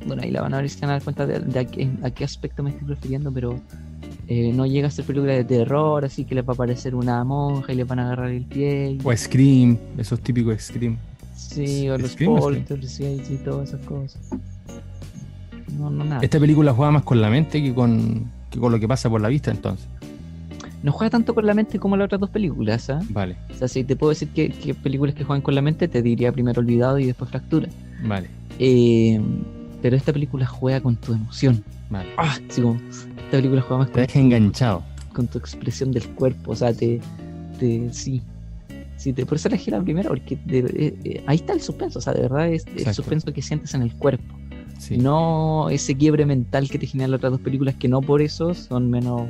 Bueno, 0.06 0.22
ahí 0.22 0.30
la 0.30 0.42
van 0.42 0.54
a 0.54 0.56
ver 0.58 0.66
y 0.66 0.68
se 0.68 0.80
van 0.80 0.90
a 0.90 0.92
dar 0.94 1.02
cuenta 1.02 1.26
de, 1.26 1.38
de 1.40 1.58
a, 1.60 1.64
qué, 1.64 1.90
a 2.02 2.10
qué 2.10 2.24
aspecto 2.24 2.62
me 2.62 2.70
estoy 2.70 2.88
refiriendo, 2.88 3.30
pero 3.32 3.60
eh, 4.26 4.52
no 4.52 4.66
llega 4.66 4.88
a 4.88 4.90
ser 4.90 5.04
película 5.04 5.32
de 5.34 5.44
terror, 5.44 6.04
así 6.04 6.24
que 6.24 6.34
les 6.34 6.44
va 6.44 6.50
a 6.50 6.54
aparecer 6.54 6.94
una 6.94 7.22
monja 7.24 7.72
y 7.72 7.76
les 7.76 7.86
van 7.86 7.98
a 8.00 8.06
agarrar 8.06 8.30
el 8.30 8.44
pie. 8.44 8.92
y- 8.92 8.98
O 9.04 9.16
Scream, 9.16 9.78
esos 9.98 10.20
típicos 10.20 10.60
Scream. 10.62 10.96
sí, 11.36 11.88
o 11.88 11.96
los 11.98 12.16
poltergeists 12.16 13.30
y 13.30 13.36
todas 13.36 13.68
esas 13.68 13.80
cosas. 13.86 14.20
No, 15.78 15.90
no, 15.90 16.04
nada. 16.04 16.20
Esta 16.22 16.40
película 16.40 16.72
juega 16.72 16.90
más 16.90 17.02
con 17.04 17.20
la 17.20 17.30
mente 17.30 17.62
que 17.62 17.72
con, 17.74 18.24
que 18.50 18.58
con 18.58 18.72
lo 18.72 18.78
que 18.80 18.88
pasa 18.88 19.08
por 19.10 19.20
la 19.20 19.28
vista, 19.28 19.50
entonces. 19.50 19.86
No 20.82 20.92
juega 20.92 21.10
tanto 21.10 21.34
con 21.34 21.44
la 21.44 21.54
mente 21.54 21.78
como 21.78 21.96
las 21.96 22.06
otras 22.06 22.20
dos 22.20 22.30
películas, 22.30 22.88
¿ah? 22.88 23.00
Vale, 23.10 23.36
O 23.50 23.54
sea, 23.54 23.66
si 23.66 23.82
te 23.82 23.96
puedo 23.96 24.10
decir 24.10 24.28
que, 24.28 24.50
que 24.50 24.74
películas 24.74 25.14
que 25.14 25.24
juegan 25.24 25.42
con 25.42 25.54
la 25.54 25.62
mente, 25.62 25.88
te 25.88 26.02
diría 26.02 26.30
primero 26.32 26.60
Olvidado 26.60 26.98
y 26.98 27.06
después 27.06 27.30
Fractura. 27.30 27.68
vale, 28.04 28.28
Eh, 28.60 29.20
pero 29.82 29.96
esta 29.96 30.12
película 30.12 30.46
juega 30.46 30.80
con 30.80 30.96
tu 30.96 31.12
emoción. 31.14 31.62
vale. 31.90 32.08
Ah, 32.16 32.36
sí, 32.48 32.62
como, 32.62 32.76
esta 32.90 33.30
película 33.32 33.60
juega 33.62 33.78
más 33.78 33.88
Te 33.88 33.92
con 33.94 34.02
deja 34.02 34.18
enganchado. 34.20 34.82
con 35.12 35.26
tu 35.26 35.38
expresión 35.38 35.90
del 35.90 36.06
cuerpo, 36.10 36.52
o 36.52 36.56
sea, 36.56 36.72
te, 36.72 37.00
te 37.58 37.92
sí, 37.92 38.22
sí, 38.96 39.12
te, 39.12 39.26
por 39.26 39.36
eso 39.36 39.48
elegí 39.48 39.70
la 39.72 39.80
primera, 39.82 40.08
porque 40.08 40.38
de- 40.46 40.58
eh, 40.60 40.94
eh, 41.04 41.24
ahí 41.26 41.36
está 41.36 41.54
el 41.54 41.60
suspenso, 41.60 41.98
o 41.98 42.02
sea, 42.02 42.12
de 42.14 42.22
verdad 42.22 42.48
es 42.52 42.64
el 42.76 42.94
suspenso 42.94 43.32
que 43.32 43.42
sientes 43.42 43.74
en 43.74 43.82
el 43.82 43.92
cuerpo, 43.94 44.32
Sí. 44.78 44.96
no 44.96 45.68
ese 45.70 45.96
quiebre 45.96 46.24
mental 46.24 46.70
que 46.70 46.78
te 46.78 46.86
generan 46.86 47.10
las 47.10 47.18
otras 47.18 47.32
dos 47.32 47.40
películas 47.40 47.74
que 47.74 47.88
no 47.88 48.00
por 48.00 48.22
eso 48.22 48.54
son 48.54 48.88
menos, 48.90 49.28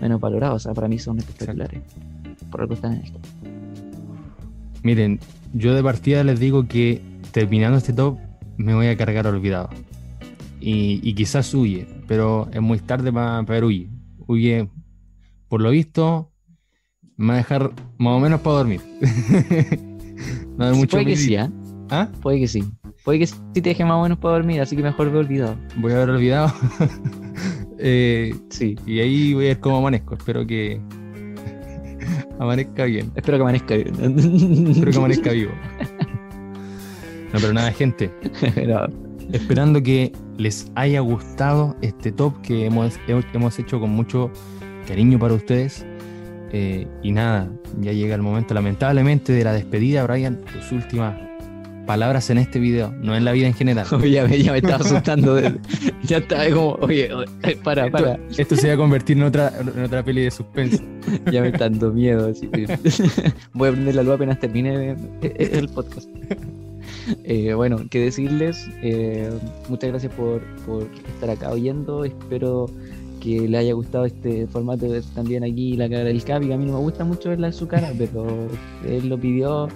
menos 0.00 0.20
valoradas, 0.20 0.56
o 0.56 0.58
sea, 0.58 0.74
para 0.74 0.88
mí 0.88 0.98
son 0.98 1.18
espectaculares, 1.18 1.80
por 2.50 2.60
algo 2.60 2.74
están 2.74 2.92
en 2.92 3.04
el 3.06 3.12
top. 3.12 3.22
Miren, 4.82 5.20
yo 5.52 5.74
de 5.74 5.82
partida 5.82 6.22
les 6.24 6.38
digo 6.38 6.66
que 6.68 7.02
terminando 7.32 7.78
este 7.78 7.92
top 7.92 8.18
me 8.56 8.74
voy 8.74 8.88
a 8.88 8.96
cargar 8.96 9.26
olvidado. 9.26 9.70
Y, 10.60 11.00
y 11.02 11.14
quizás 11.14 11.52
huye, 11.54 11.86
pero 12.06 12.48
es 12.52 12.60
muy 12.60 12.78
tarde 12.78 13.12
para 13.12 13.40
ver 13.42 13.64
huye. 13.64 13.88
Huye, 14.26 14.68
por 15.48 15.62
lo 15.62 15.70
visto, 15.70 16.30
me 17.16 17.28
va 17.28 17.34
a 17.34 17.36
dejar 17.38 17.72
más 17.98 18.16
o 18.16 18.20
menos 18.20 18.40
para 18.40 18.56
dormir. 18.56 18.80
no 20.56 20.64
hay 20.64 20.74
mucho 20.74 20.96
puede 20.96 21.06
que 21.06 21.16
sí. 21.16 21.36
¿ah? 21.36 21.50
¿Ah? 21.90 22.08
puede 22.20 22.40
que 22.40 22.48
sí. 22.48 22.64
Puede 23.04 23.18
que 23.20 23.26
sí 23.26 23.36
te 23.54 23.60
deje 23.62 23.84
más 23.84 23.94
o 23.94 24.02
menos 24.02 24.18
para 24.18 24.34
dormir, 24.34 24.60
así 24.60 24.76
que 24.76 24.82
mejor 24.82 25.10
ve 25.10 25.18
olvidado. 25.18 25.56
Voy 25.76 25.92
a 25.92 25.96
haber 25.96 26.10
olvidado. 26.10 26.52
Eh, 27.82 28.34
Sí, 28.50 28.76
y 28.84 29.00
ahí 29.00 29.32
voy 29.32 29.46
a 29.46 29.48
ver 29.48 29.60
cómo 29.60 29.78
amanezco. 29.78 30.14
Espero 30.14 30.46
que 30.46 30.78
amanezca 32.38 32.84
bien. 32.84 33.10
espero 33.16 33.38
que 33.38 33.42
amanezca 33.42 33.74
bien. 33.74 33.88
Espero 34.68 34.90
que 34.92 34.98
amanezca 34.98 35.32
vivo. 35.32 35.52
No, 37.32 37.40
pero 37.40 37.54
nada, 37.54 37.72
gente. 37.72 38.12
Esperando 39.32 39.82
que 39.82 40.12
les 40.36 40.70
haya 40.74 41.00
gustado 41.00 41.74
este 41.80 42.12
top 42.12 42.38
que 42.42 42.66
hemos, 42.66 43.00
hemos 43.08 43.58
hecho 43.58 43.80
con 43.80 43.90
mucho 43.90 44.30
cariño 44.86 45.18
para 45.18 45.32
ustedes. 45.32 45.86
Eh, 46.52 46.86
y 47.02 47.12
nada, 47.12 47.48
ya 47.80 47.92
llega 47.92 48.14
el 48.14 48.20
momento, 48.22 48.52
lamentablemente, 48.52 49.32
de 49.32 49.44
la 49.44 49.52
despedida, 49.54 50.04
Brian. 50.06 50.40
Tus 50.52 50.70
últimas 50.72 51.16
palabras 51.90 52.30
en 52.30 52.38
este 52.38 52.60
video, 52.60 52.92
no 53.02 53.16
en 53.16 53.24
la 53.24 53.32
vida 53.32 53.48
en 53.48 53.54
general. 53.54 53.84
ya, 54.08 54.24
me, 54.24 54.40
ya 54.40 54.52
me 54.52 54.58
estaba 54.58 54.76
asustando. 54.84 55.34
de- 55.34 55.58
ya 56.04 56.18
estaba 56.18 56.48
como, 56.50 56.74
oye, 56.82 57.12
oye, 57.12 57.56
para, 57.64 57.90
para. 57.90 58.16
Esto, 58.38 58.54
se 58.54 58.68
va 58.68 58.74
a 58.74 58.76
convertir 58.76 59.16
en 59.16 59.24
otra, 59.24 59.52
en 59.60 59.82
otra 59.82 60.04
peli 60.04 60.22
de 60.22 60.30
suspense. 60.30 60.80
Ya 61.32 61.40
me 61.42 61.48
está 61.48 61.68
dando 61.68 61.92
miedo. 61.92 62.28
así. 62.30 62.48
Voy 63.54 63.68
a 63.70 63.72
prender 63.72 63.94
la 63.96 64.02
luz 64.04 64.14
apenas 64.14 64.38
termine 64.38 64.94
el 65.22 65.68
podcast. 65.68 66.08
Eh, 67.24 67.54
bueno, 67.54 67.78
qué 67.90 67.98
decirles. 68.00 68.68
eh, 68.82 69.28
muchas 69.68 69.90
gracias 69.90 70.12
por, 70.14 70.40
por 70.66 70.86
estar 71.14 71.30
acá 71.30 71.50
oyendo. 71.50 72.04
Espero 72.04 72.66
que 73.20 73.48
le 73.48 73.58
haya 73.58 73.72
gustado 73.74 74.04
este 74.06 74.46
formato 74.46 74.86
de 74.86 74.92
ver 74.92 75.02
también 75.14 75.42
aquí 75.44 75.76
la 75.76 75.88
cara 75.90 76.04
del 76.04 76.22
Capi. 76.24 76.46
que 76.46 76.54
A 76.54 76.56
mí 76.56 76.64
no 76.66 76.74
me 76.74 76.78
gusta 76.78 77.04
mucho 77.04 77.28
verla 77.30 77.48
en 77.48 77.52
su 77.52 77.66
cara, 77.66 77.92
pero 77.98 78.24
él 78.86 79.08
lo 79.08 79.18
pidió. 79.18 79.68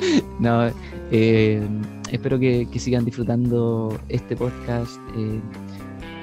no, 0.40 0.70
eh, 1.10 1.66
espero 2.10 2.38
que, 2.38 2.66
sigan 2.76 3.04
disfrutando 3.04 3.98
este 4.08 4.36
podcast, 4.36 4.96
eh, 5.16 5.40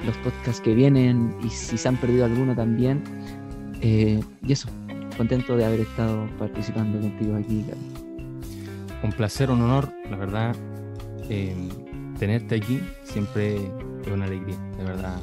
los 0.06 0.16
podcasts 0.18 0.60
que 0.60 0.74
vienen 0.74 1.34
y 1.44 1.50
si 1.50 1.76
se 1.76 1.88
han 1.88 1.96
perdido 1.96 2.24
alguno 2.24 2.54
también. 2.54 3.02
Eh, 3.80 4.20
y 4.42 4.52
eso, 4.52 4.68
contento 5.16 5.56
de 5.56 5.64
haber 5.64 5.80
estado 5.80 6.28
participando 6.38 7.00
contigo 7.00 7.36
aquí. 7.36 7.64
Un 9.02 9.12
placer, 9.12 9.50
un 9.50 9.62
honor, 9.62 9.92
la 10.10 10.16
verdad. 10.16 10.56
tenerte 12.18 12.56
aquí 12.56 12.80
siempre 13.04 13.56
es 14.04 14.12
una 14.12 14.24
alegría, 14.24 14.58
de 14.76 14.84
verdad, 14.84 15.18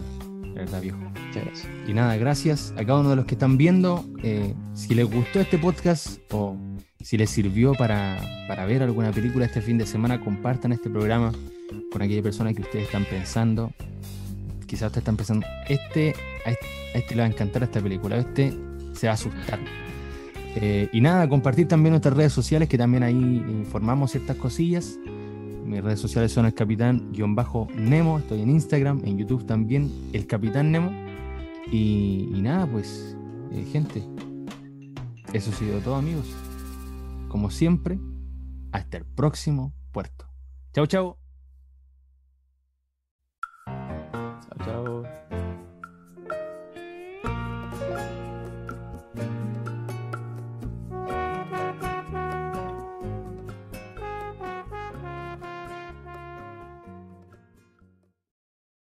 de 0.56 0.62
verdad, 0.62 0.82
viejo. 0.82 0.98
Muchas 0.98 1.44
gracias. 1.44 1.68
Y 1.86 1.94
nada, 1.94 2.16
gracias 2.16 2.74
a 2.78 2.86
cada 2.86 3.02
uno 3.02 3.10
de 3.10 3.18
los 3.18 3.26
que 3.26 3.36
están 3.36 3.58
viendo. 3.58 4.06
Eh, 4.24 4.54
si 4.74 4.96
les 4.96 5.06
gustó 5.06 5.42
este 5.42 5.58
podcast 5.58 6.20
o 6.32 6.56
si 7.02 7.18
les 7.18 7.30
sirvió 7.30 7.74
para, 7.74 8.18
para 8.48 8.66
ver 8.66 8.82
alguna 8.82 9.12
película 9.12 9.46
este 9.46 9.62
fin 9.62 9.78
de 9.78 9.86
semana, 9.86 10.22
compartan 10.22 10.72
este 10.72 10.90
programa 10.90 11.34
con 11.92 12.02
aquella 12.02 12.24
persona 12.24 12.54
que 12.54 12.62
ustedes 12.62 12.86
están 12.86 13.04
pensando. 13.04 13.74
Quizás 14.66 14.88
ustedes 14.88 15.02
están 15.02 15.18
pensando, 15.18 15.46
este, 15.68 16.16
a 16.46 16.52
este, 16.52 16.66
a 16.96 16.98
este 17.00 17.16
le 17.16 17.22
va 17.22 17.28
a 17.28 17.32
encantar 17.32 17.64
esta 17.64 17.82
película, 17.82 18.16
a 18.16 18.20
este 18.20 18.54
se 18.94 19.08
va 19.08 19.12
a 19.12 19.16
asustar. 19.16 19.60
Eh, 20.56 20.88
y 20.94 21.02
nada, 21.02 21.28
compartir 21.28 21.68
también 21.68 21.92
nuestras 21.92 22.16
redes 22.16 22.32
sociales, 22.32 22.70
que 22.70 22.78
también 22.78 23.04
ahí 23.04 23.14
informamos 23.14 24.12
ciertas 24.12 24.38
cosillas. 24.38 24.98
Mis 25.66 25.84
redes 25.84 26.00
sociales 26.00 26.32
son 26.32 26.46
el 26.46 26.54
capitán-nemo. 26.54 28.20
Estoy 28.20 28.42
en 28.42 28.52
Instagram, 28.52 29.02
en 29.04 29.18
YouTube 29.18 29.46
también, 29.46 29.92
el 30.14 30.28
capitán 30.28 30.72
Nemo. 30.72 30.92
Y, 31.72 32.30
nada, 32.36 32.68
pues, 32.68 33.18
eh, 33.52 33.66
gente, 33.72 34.04
eso 35.34 35.50
ha 35.50 35.54
sido 35.54 35.80
todo, 35.80 35.96
amigos. 35.96 36.28
Como 37.28 37.50
siempre, 37.50 38.00
hasta 38.72 38.98
el 38.98 39.06
próximo 39.06 39.74
puerto. 39.92 40.28
Chao, 40.74 40.86
chao. 40.86 41.18
Chao, 43.66 44.66
chao. 44.66 44.95